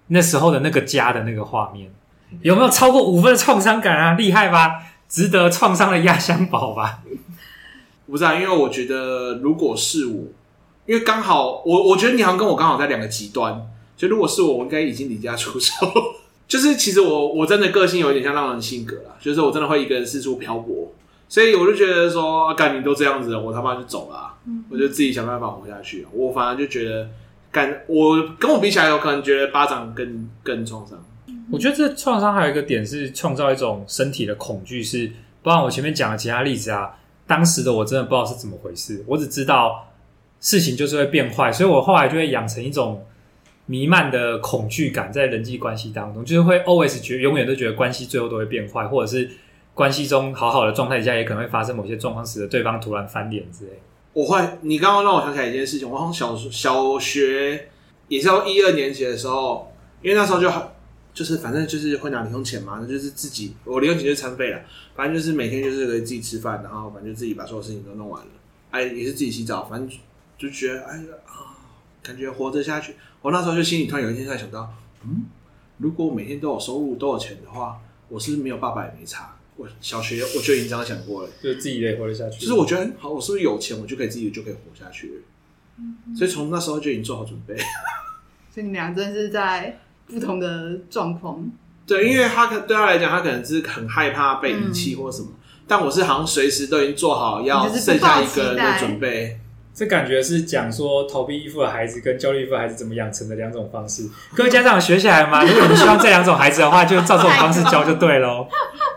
[0.10, 1.90] 那时候的那个家的那个画面。
[2.42, 4.14] 有没有超过五分的创伤感啊？
[4.14, 4.84] 厉害吧？
[5.10, 7.00] 值得创伤的压箱宝吧？
[8.06, 10.26] 不是啊，因为我觉得如果是我。
[10.86, 13.60] 因为刚好我我觉得你好像跟我刚好在两个极端，
[13.98, 15.70] 就如果是我，我应该已经离家出走。
[16.48, 20.94] 就是其实我我真的个性有一点像浪人性格啦，就是我真的会一个人四处漂泊，
[21.28, 26.06] 所以我就觉得说，啊，干你都这样子了，我他妈就走了，啊，嗯、我就自己想办法活下去。
[26.14, 27.10] 我反而就觉得，
[27.52, 31.04] 干我跟我比起来，我可能觉得巴掌更更创伤。
[31.52, 35.12] 我觉得这创伤还有一个点是创造一种身体的恐惧，是
[35.42, 36.92] 不然我前面讲的其他例子啊，
[37.26, 39.88] 当时的我真的不知道是怎么回事，我只知道。
[40.46, 43.04] 事情就是会变坏，所以我后来就会养成一种
[43.66, 49.28] 弥漫的恐惧感，在人际关系当中，就是会 always 觉永远都觉得关系最后都会变坏，或者是
[49.74, 53.72] 关系中好好的状态下也可能会发生某些状况，使得对方突然翻脸之类。
[54.14, 57.70] 我会，你刚刚让我想起来一件事情，我好像小小学
[58.08, 59.74] 也是要一二年级的时候，
[60.04, 60.62] 因为那时候就很
[61.12, 64.60] 就是反正就是会拿零用钱嘛，那就是自己我零用钱就餐费了，
[64.96, 68.32] 反正就是每天就是可以自己吃饭，然后反正就自己把所有事情都弄完了，
[68.70, 69.98] 哎，也是自己洗澡，反正。
[70.38, 71.58] 就觉得哎呀啊，
[72.04, 72.96] 感觉活着下去。
[73.22, 74.74] 我那时候就心里突然有一天在想到，
[75.04, 75.26] 嗯，
[75.78, 77.80] 如果我每天都有收入、都有钱的话，
[78.10, 79.36] 我是不是没有爸爸也没差。
[79.58, 82.40] 我小学我就已经这样想过了， 就自己也活得下去。
[82.40, 85.14] 就是我觉得好，我是不是有钱，我就可以自己就可以活下去了。
[85.80, 87.56] 嗯嗯，所以从那时候就已经做好准备。
[88.54, 91.44] 所以你们俩真的是在不同的状况。
[91.88, 99.40] 对，因为他可对他来讲，他可能是很害怕被遗弃或什么，嗯、但我是好像随时都已经做好要剩下一个人的准备。
[99.76, 104.10] 这感觉是讲说逃避依附的孩子跟焦虑依附的孩子怎么养成的两种方式。
[104.34, 105.44] 各位家长学起来吗？
[105.46, 108.48] 如果你们希望这两种孩子的话，就照这种方式教就对喽。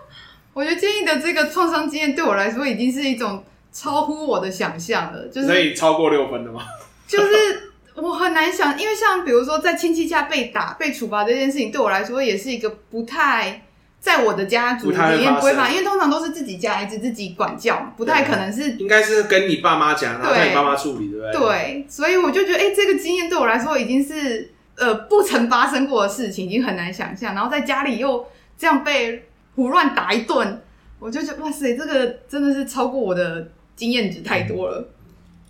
[0.55, 6.63] 我觉得建议的这个创伤经验对我来说已经是一种超乎我的想象了，就是可以超过六分的吗？
[7.09, 13.65] 就是我很难想，因为像比如说在亲戚家被打、被处罚这件事情，对我来说也是一个不太。
[14.01, 18.71] 在我的家族里面不会发，因为通常都是自己家孩子自己管教，不太可能是。
[18.77, 21.33] 应该是跟你爸妈讲，然后跟你爸妈处理，对不对？
[21.33, 27.35] 对，所以我就觉得，哎、欸，这个经验对我来说已经是呃不曾发生过的事情，已经很难想象。
[27.35, 28.25] 然后在家里又
[28.57, 29.25] 这样被
[29.57, 30.63] 胡乱打一顿，
[31.01, 34.89] 我就觉得哇塞，这个真的是超过我的经验值太多了。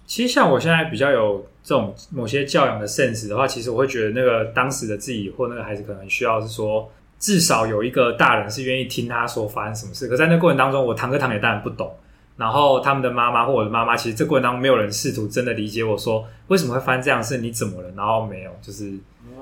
[0.07, 10.07] 其实像我现在比较有这种某些教养的 sense 的话，其实我会觉得那个当时的自己或那个孩子可能需要是说，至少有一个大人是愿意听他说发生什么事。
[10.09, 11.93] 可在那过程当中，我堂哥堂姐当然不懂，
[12.37, 17.91] 然后他们的妈妈或我的妈妈，其实这过程当中没有人试图真的理解我说为什么会发生这样的事，你怎么了？
[17.97, 18.93] 然后没有，就是，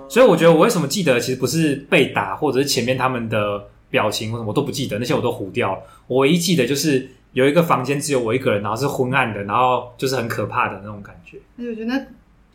[0.09, 5.83] 所以我觉得我为什么记得，其实不是被打，或者是前面他们的表情或什么我都不记得，那些我都糊掉了。
[6.07, 7.09] 我唯一记得就是。
[7.33, 11.37] 有一个房间只有我一个人，然后是昏暗的，然后就是很可怕的那种感觉。
[11.59, 12.07] 而且我觉得那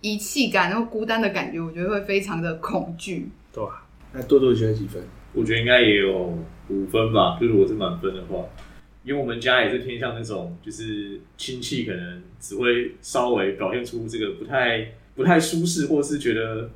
[0.01, 3.29] 遗弃感，然后孤单的感觉，我觉得会非常的恐惧。
[3.53, 5.01] 对啊，那多多觉得几分？
[5.33, 6.37] 我觉得应该也有
[6.69, 7.37] 五分吧。
[7.39, 8.45] 就是我是满分的话，
[9.03, 16.69] 因为我们家也是偏向那种，就是亲戚可能只会稍微表现出这个不太不太舒适，或是觉得。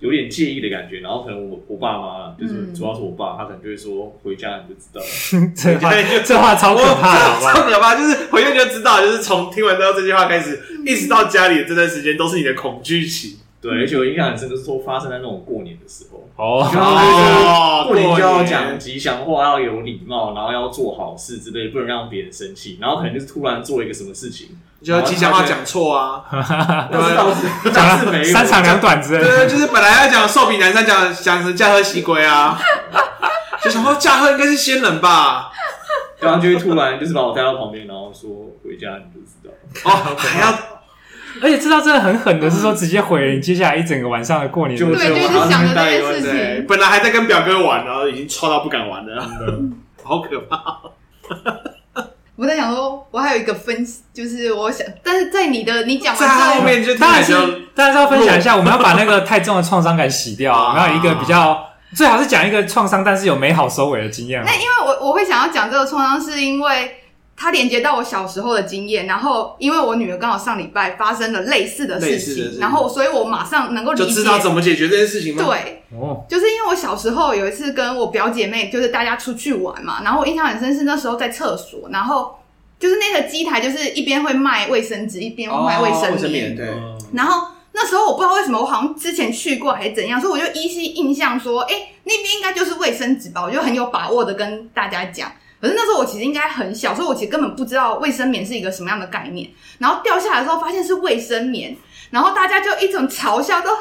[0.00, 5.52] 有点介意的感觉，然后可能我我爸妈就是主要是我爸，他可能就会说回家你就知道了。
[5.54, 5.92] 这话
[6.24, 13.40] 这话超可怕， 超可怕，就是回去就知道，就是从听完到这句话开始，一直到家里这段时间都是你的恐惧期。
[13.60, 16.26] 对，而且我印象很深，就是说发生在那种过年的时候。
[16.36, 22.78] 哦，过年就要讲吉祥话，要有礼貌，然后要做好事之类，不能让别人生气。
[22.80, 24.58] 然后可能就是突然做一个什么事情。
[24.82, 26.24] 就吉祥话讲错 啊，
[27.70, 29.22] 讲是没三长两短之类。
[29.22, 32.58] 对，就是本来要讲寿比南山，讲讲成驾鹤西归啊。
[33.62, 35.52] 就想说驾鹤应该是仙人吧，
[36.18, 38.30] 然后就会突然就是把我带到旁边，然后说
[38.64, 39.50] 回家你就知道。
[39.84, 40.50] 哦，还要，
[41.42, 44.78] 而且知道真的很狠的是说直接毁了你接下来一整个晚上的过年。
[44.78, 46.66] 对，就是想着这件事情。
[46.66, 49.28] 本来还在跟表哥玩，然后已经臭到不敢玩了，
[50.02, 50.80] 好可怕。
[52.36, 57.32] 我在想说，我还有一个分，就是我想，但是在你的你讲完之后，后面就当然是，
[57.74, 64.42] 当然是要分享一下，我们要把那个太重的创伤感洗掉，然后一个比较最好是讲一个创伤，但是有美好收尾的经验。
[64.42, 66.96] 那因为我我会想要讲这个创伤，是因为
[67.40, 75.42] 它连接到我小时候的经验，然后因为我女儿刚好上礼拜发生了类似的事情，然后所以我马上能够理解，就知道怎么解决这件事情吗？
[75.42, 82.36] 对，哦，就是因为我小时候有一次跟我表姐妹，就是大家出去玩嘛，然后我印象很深是那时候在厕所，然后。
[82.78, 86.56] 就是那个机台，就是一边会卖卫生纸，一边会卖卫生棉。
[86.56, 86.66] 对。
[87.12, 91.74] 然后那时候我不知道为什么，我好像之前去过还是怎样，所以我就依稀印象说，哎，
[92.04, 95.30] 那边应该就是卫生纸吧，我就很有把握的跟大家讲。
[95.60, 99.48] 可是那时候我其实应该很小，所以我其实根本不知道卫生棉是一个什么样的概念。
[99.78, 101.76] 然后掉下来的时候发现是卫生棉，
[102.10, 103.76] 然后大家就一种嘲笑，说：“哦，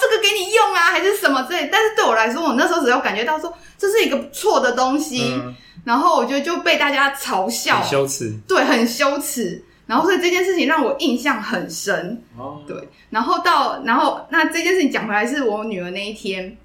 [0.00, 5.32] 这个给你用啊，还是什么之类。”但是对我来说，我那时候只有感觉到说这是一个不错的东西。
[5.34, 9.64] 嗯然后我觉得就被大家嘲笑，很羞耻，对，很羞耻。
[9.86, 12.76] 然后所以这件事情让我印象很深，哦，对。
[13.08, 16.58] 然后到，然后那这件事情讲回来是我女儿那一天，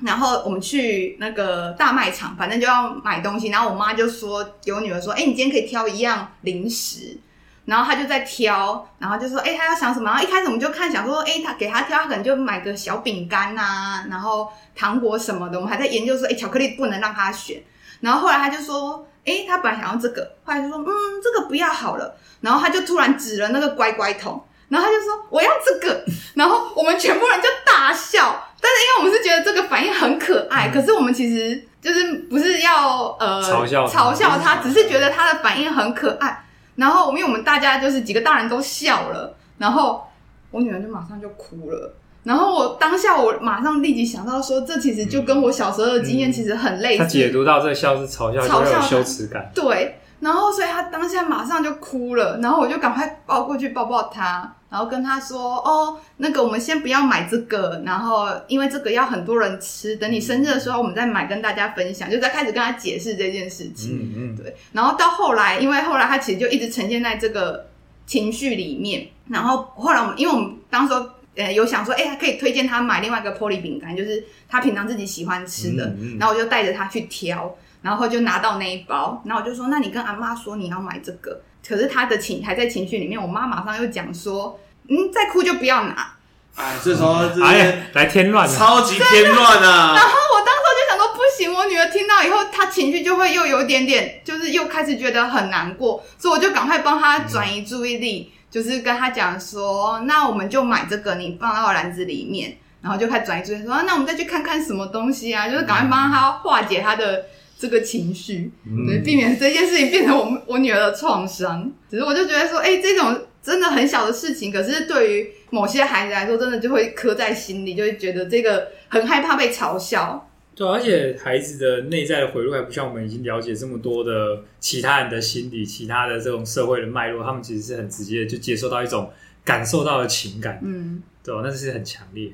[0.00, 3.48] 然后我们去那个大卖场，反正就要买东西。
[3.48, 7.16] 然后我妈就说，给我女儿说，哎，你今天可以挑一样零食。
[7.64, 10.10] 然后她就在挑，然后就说，哎，她要想什么？
[10.10, 15.58] 然后一开始我们就看，想说，哎，她给她挑，她可能就买个小饼干啊，然后糖果什么的。
[15.58, 17.62] 我们还在研究说，哎，巧克力不能让她选。
[18.00, 20.92] 然后后来她就说：“诶，她本来想要这个，后来就说，嗯，
[21.22, 26.04] 这个不要好了。”然后他就突然指了那个乖乖桶，然后他就说：“我要这个。”
[26.36, 28.43] 然后我们全部人就大笑。
[28.60, 36.44] 但是因为我们是觉得这个反应很可爱，嗯、可是我们其实就是不是要呃嘲笑嘲笑他，只是觉得他的反应很可爱。
[36.76, 40.04] 然后因为我们大家就是几个大人都笑了，然后
[40.50, 41.94] 我女儿就马上就哭了。
[42.24, 47.02] 然后我当下我马上立即想到说，这其实就跟我小时候的经验其实很类似。
[47.02, 49.50] 他解读到这个笑是嘲笑，嘲笑羞耻感。
[49.54, 64.00] 对，然后所以他当下马上就哭了，然后我就赶快抱过去抱抱他，然后跟他说：“哦，那个我们先不要买这个，然后因为这个要很多人吃，等你生日的时候我们再买跟大家分享。”就在开始跟他解释这件事情。
[64.02, 64.56] 嗯嗯，对。
[64.72, 67.66] 然后到后来，因为后来他其实就一直呈现在这个
[68.04, 70.94] 情绪里面，然后后来我们因为我们当时。
[71.36, 75.84] 呃，有想说，哎、欸，还可以推荐他买另外一个玻璃饼干，就是他平常自己喜欢吃的。
[75.86, 77.52] 嗯嗯、然后我就带着他去挑，
[77.82, 79.20] 然后就拿到那一包。
[79.24, 81.40] 然后我就说，那你跟阿妈说你要买这个。
[81.66, 84.56] 可是他的情还在情绪里面，我妈马上又讲说，
[84.88, 86.14] 嗯，再哭就不要拿。
[86.56, 89.94] 哎，这时候哎，来添乱，超级添乱啊！
[89.96, 98.30] 然后我当时就想说，不行，我女儿听到以后，她情绪就会又有点点，就是又开始觉得很难过，所以我就赶快帮她转移注意力。
[98.30, 105.48] 嗯就是跟她讲说，那我们就买这个，你放到篮子里面，然后就开始转移注意力，说，那我们再去看看什么东西啊？
[105.48, 107.24] 就是赶快帮她化解她的
[107.58, 111.68] 这个情绪，嗯、对，避免这件事情变成我我女儿的创伤。
[111.90, 120.30] 只是我就觉得说，哎、欸，这种真的很小的事情，可是对于某些孩子来说，真的就会刻在心里，就会觉得这个很害怕被嘲笑。
[120.54, 129.10] 对，而且孩子的内在的回路还不像我们已经了解这么多的其他人的心理、其他的这种社会的脉络，他们其实是很直接的就接受到一种
[129.44, 132.30] 感受到的情感，嗯，对，那是很强烈。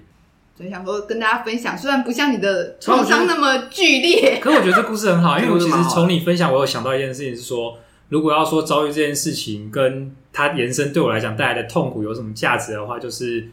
[0.56, 7.78] 所以想说跟大家分享，虽然不像你的创伤那么剧烈， 可是我觉得这故事很好，因为我其实从你分享，我有想到一件事情是说，
[8.10, 13.48] 如果要说遭遇这件事情跟它延伸对我来讲带来的痛苦有什么价值的话，就是。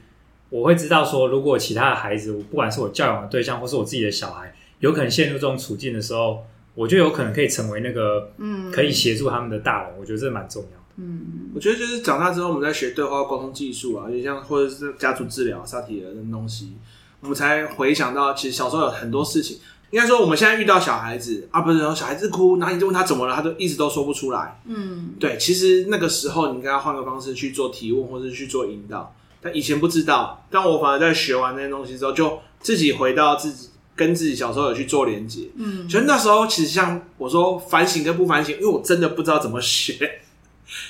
[0.50, 6.42] 我会知道说，如果其他的孩子，不管是我教养的对象，或是我自己的小孩，有可能陷入这种处境的时候，
[6.74, 9.94] 我就有可能可以成为那个，嗯，可以协助他们的大人。
[10.00, 10.86] 我觉得这蛮重要的。
[10.96, 16.78] 嗯，我觉得就是长大之后，我们在学对话沟通技术啊，就像或者是家族治疗、萨提尔的东西，
[17.20, 19.60] 我们才回想到，其实小时候有很多事情。
[19.92, 24.60] 应该说，我们现在遇到小孩子啊，不是说小孩子哭，然后你就问他怎么了，他就一直都说不出来。
[24.66, 29.16] 嗯，对，其实那个时候你应该要换个方式去做提问，或者去做引导。
[29.42, 35.48] 但以前不知道，但我反而在学完那些东西之后，就自己回到自己跟自己小时候有去做连接。
[35.56, 40.20] 嗯，所以那时候其实像我说反省跟不反省，因为我真的不知道怎么学。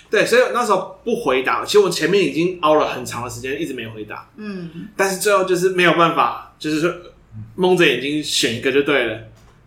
[0.09, 1.63] 对，所以那时候不回答。
[1.63, 4.27] 其实我前面已经熬了很长的时间，一直没回答。
[4.37, 6.91] 嗯，但是最后就是没有办法，就是说
[7.55, 9.19] 蒙着眼睛选一个就对了。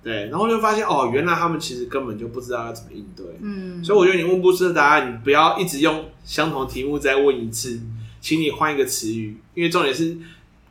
[0.02, 3.26] 对，然后就发现哦，原来他们其实根本就不知道要怎么应对。
[3.42, 7.78] 嗯，所以我觉得你问不出的答案，你不要一直用相同题目再问一次。
[8.22, 10.14] 请你换一个词语，因为重点是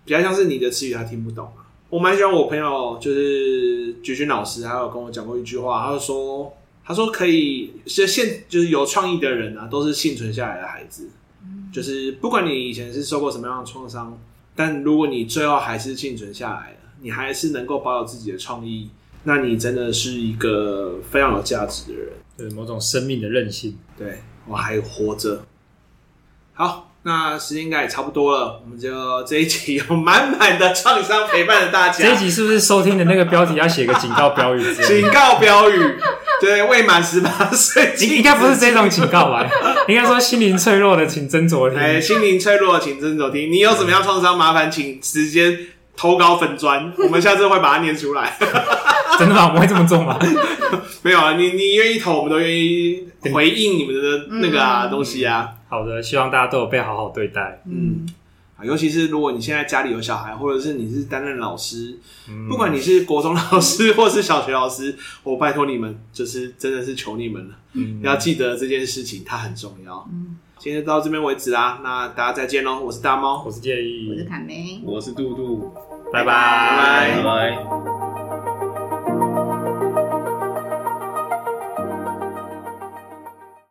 [0.06, 1.66] 比较像是你的词语，他听不懂啊。
[1.90, 11.10] 我蛮喜欢我朋友，就是菊君老师，还有跟我讲过一句话，他就说，他说可以，是现就是有创意的人啊，都是幸存下来的孩子。
[11.74, 14.16] 就是不管你以前是受过什么样的创伤，
[14.56, 18.90] 但如果你最后还是幸存下来了，你还是能够保有自己的创意，
[19.24, 23.78] 那你真的是一个非常有价值的人，对某种生命的韧性。
[23.98, 25.44] 对，我还活着。
[26.54, 26.86] 好。
[27.04, 31.98] 那时间应该也差不多了，我们就这一集有满满的创伤陪伴着大家。
[32.04, 34.62] 这一集是不是收听的那个标题要写个警告标语？
[34.86, 35.96] 警告标语，
[36.42, 39.50] 对，未满十八岁，应该不是这种警告吧？
[39.88, 41.80] 应该说心灵脆弱的请斟酌听。
[41.80, 43.50] 哎，心灵脆弱的请斟酌听。
[43.50, 45.58] 你有什么样创伤，麻烦请直接
[46.00, 48.34] 投稿粉砖， 我们下次会把它念出来。
[49.20, 49.48] 真的吗？
[49.50, 50.18] 我们会这么做吗？
[51.04, 55.50] 没有啊，你你愿意投，我们都愿意回应你们的那个啊东西啊。
[55.68, 57.62] 好的，希望大家都有被好好对待。
[57.70, 58.08] 嗯，
[58.56, 61.98] 啊，尤其是如果你现在家里有小孩，或者是你是担任老师，
[62.30, 70.08] 嗯、不管你是国中老师或是小学老师，我拜托你们，就是真的是求你们了，嗯，要记得这件事情，它很重要。
[70.10, 72.80] 嗯，今天就到这边为止啦，那大家再见喽！
[72.80, 75.74] 我是大猫，我是介意，我是凯梅，我是杜杜，
[76.12, 77.16] 拜拜。
[77.16, 77.99] 拜拜。